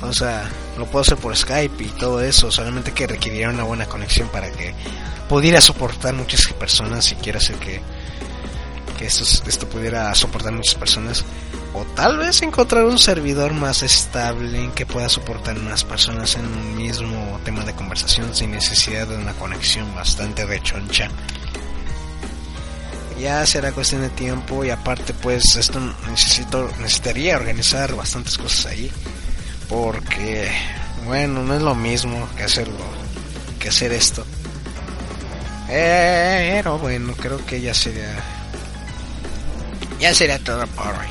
O 0.00 0.12
sea, 0.12 0.50
lo 0.78 0.86
puedo 0.86 1.02
hacer 1.02 1.18
por 1.18 1.36
Skype 1.36 1.82
y 1.84 1.88
todo 1.88 2.20
eso, 2.22 2.50
solamente 2.50 2.92
que 2.92 3.06
requeriría 3.06 3.50
una 3.50 3.64
buena 3.64 3.86
conexión 3.86 4.28
para 4.28 4.50
que 4.50 4.74
pudiera 5.28 5.60
soportar 5.60 6.14
muchas 6.14 6.46
personas 6.54 7.04
si 7.04 7.14
quiero 7.16 7.38
hacer 7.38 7.56
que, 7.56 7.80
que 8.98 9.06
esto, 9.06 9.24
esto 9.48 9.68
pudiera 9.68 10.14
soportar 10.14 10.52
muchas 10.52 10.74
personas. 10.74 11.24
O 11.74 11.84
tal 11.94 12.18
vez 12.18 12.42
encontrar 12.42 12.84
un 12.84 12.98
servidor 12.98 13.54
más 13.54 13.82
estable 13.82 14.70
que 14.74 14.84
pueda 14.84 15.08
soportar 15.08 15.58
más 15.58 15.84
personas 15.84 16.36
en 16.36 16.44
un 16.44 16.76
mismo 16.76 17.40
tema 17.44 17.64
de 17.64 17.74
conversación 17.74 18.34
sin 18.34 18.50
necesidad 18.50 19.06
de 19.06 19.16
una 19.16 19.32
conexión 19.34 19.94
bastante 19.94 20.44
rechoncha 20.44 21.08
ya 23.22 23.46
será 23.46 23.70
cuestión 23.70 24.02
de 24.02 24.10
tiempo 24.10 24.64
y 24.64 24.70
aparte 24.70 25.14
pues 25.14 25.54
esto 25.54 25.78
necesito 26.10 26.68
necesitaría 26.80 27.36
organizar 27.36 27.94
bastantes 27.94 28.36
cosas 28.36 28.66
ahí 28.66 28.90
porque 29.72 30.50
bueno 31.06 31.42
no 31.42 31.54
es 31.54 31.62
lo 31.62 31.74
mismo 31.74 32.28
que 32.36 32.42
hacerlo 32.42 32.84
que 33.58 33.70
hacer 33.70 33.92
esto. 33.92 34.24
Pero 35.66 36.78
bueno 36.78 37.14
creo 37.14 37.44
que 37.46 37.60
ya 37.60 37.72
sería 37.72 38.22
ya 39.98 40.12
sería 40.12 40.38
todo 40.40 40.66
por 40.66 40.88
hoy. 40.88 41.08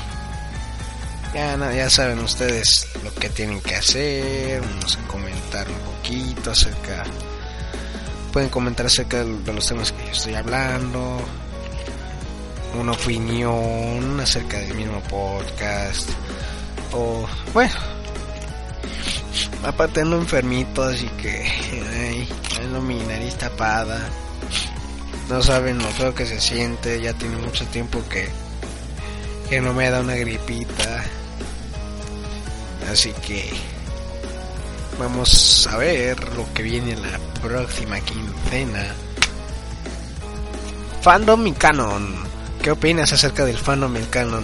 Ya, 1.34 1.74
ya 1.74 1.90
saben 1.90 2.20
ustedes 2.20 2.88
lo 3.04 3.14
que 3.16 3.30
tienen 3.30 3.62
que 3.62 3.76
hacer 3.76 4.62
vamos 4.62 4.98
a 4.98 5.08
comentar 5.08 5.68
un 5.68 5.80
poquito 5.80 6.52
acerca 6.52 7.04
pueden 8.34 8.50
comentar 8.50 8.86
acerca 8.86 9.24
de 9.24 9.54
los 9.54 9.66
temas 9.66 9.94
que 9.94 10.06
yo 10.06 10.12
estoy 10.12 10.36
hablando 10.36 11.20
una 12.78 12.92
opinión 12.92 14.20
acerca 14.20 14.60
del 14.60 14.74
mismo 14.76 15.00
podcast 15.04 16.10
o 16.92 17.26
bueno 17.54 18.01
aparte 19.64 20.02
ando 20.02 20.18
enfermito 20.18 20.84
así 20.84 21.08
que 21.22 21.46
ay, 22.00 22.28
ando 22.64 22.82
mi 22.82 23.00
nariz 23.04 23.36
tapada. 23.36 24.10
No 25.30 25.42
saben 25.42 25.78
lo 25.78 25.88
feo 25.90 26.14
que 26.14 26.26
se 26.26 26.42
siente 26.42 27.02
ya 27.02 27.14
tiene 27.14 27.38
mucho 27.38 27.66
tiempo 27.68 28.04
que 28.10 28.30
que 29.50 29.62
no 29.62 29.74
me 29.74 29.90
da 29.90 30.00
una 30.02 30.16
gripita. 30.16 31.04
Así 32.90 33.12
que 33.26 33.50
vamos 34.98 35.68
a 35.68 35.78
ver 35.78 36.18
lo 36.36 36.52
que 36.54 36.64
viene 36.64 36.94
en 36.94 37.02
la 37.02 37.20
próxima 37.42 38.00
quincena. 38.00 38.94
Fandom 41.02 41.48
y 41.48 41.52
canon. 41.54 42.16
¿Qué 42.62 42.72
opinas 42.72 43.12
acerca 43.12 43.44
del 43.44 43.58
fandom 43.58 43.96
el 43.96 44.10
canon? 44.10 44.44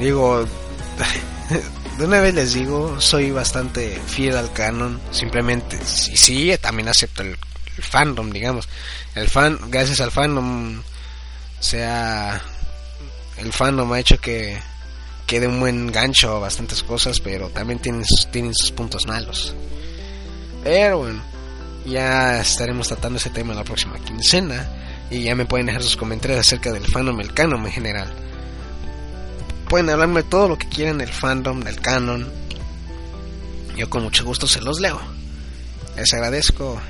Digo, 0.00 0.46
de 1.98 2.04
una 2.04 2.20
vez 2.20 2.34
les 2.34 2.52
digo, 2.52 3.00
soy 3.00 3.30
bastante 3.30 4.00
fiel 4.06 4.36
al 4.36 4.52
canon. 4.52 5.00
Simplemente, 5.10 5.78
sí, 5.84 6.16
sí 6.16 6.52
también 6.60 6.88
acepto 6.88 7.22
el, 7.22 7.36
fandom, 7.78 8.30
digamos. 8.30 8.68
El 9.14 9.28
fan, 9.28 9.58
gracias 9.68 10.00
al 10.00 10.10
fandom, 10.10 10.82
sea, 11.60 12.40
el 13.38 13.52
fandom 13.52 13.92
ha 13.92 14.00
hecho 14.00 14.18
que 14.18 14.58
quede 15.26 15.48
un 15.48 15.60
buen 15.60 15.90
gancho 15.90 16.36
a 16.36 16.38
bastantes 16.38 16.82
cosas, 16.82 17.20
pero 17.20 17.48
también 17.50 17.80
tienen 17.80 18.04
tienen 18.30 18.54
sus 18.54 18.70
puntos 18.70 19.06
malos. 19.06 19.54
Pero 20.62 20.98
bueno, 20.98 21.22
ya 21.84 22.40
estaremos 22.40 22.88
tratando 22.88 23.18
ese 23.18 23.30
tema 23.30 23.54
la 23.54 23.64
próxima 23.64 23.98
quincena 23.98 24.68
y 25.10 25.22
ya 25.22 25.34
me 25.34 25.46
pueden 25.46 25.66
dejar 25.66 25.82
sus 25.82 25.96
comentarios 25.96 26.40
acerca 26.40 26.72
del 26.72 26.86
fandom, 26.86 27.20
el 27.20 27.32
canon 27.32 27.64
en 27.66 27.72
general. 27.72 28.12
Pueden 29.76 29.90
hablarme 29.90 30.22
todo 30.22 30.48
lo 30.48 30.56
que 30.56 30.70
quieran 30.70 30.96
del 30.96 31.10
fandom, 31.10 31.60
del 31.60 31.78
canon. 31.82 32.26
Yo 33.76 33.90
con 33.90 34.04
mucho 34.04 34.24
gusto 34.24 34.46
se 34.46 34.62
los 34.62 34.80
leo. 34.80 34.98
Les 35.94 36.14
agradezco, 36.14 36.80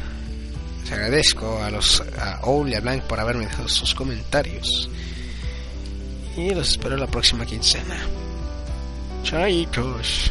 les 0.85 0.93
agradezco 0.93 1.61
a 1.65 1.71
los 1.73 2.01
a 2.17 2.39
Owl 2.45 2.69
y 2.69 2.77
a 2.77 2.81
Blank 2.81 3.03
por 3.03 3.19
haberme 3.19 3.47
dejado 3.47 3.69
sus 3.69 3.93
comentarios. 3.93 4.89
Y 6.37 6.55
los 6.55 6.69
espero 6.69 6.97
la 6.97 7.09
próxima 7.09 7.45
quincena. 7.45 7.99
Chaitos. 9.25 10.31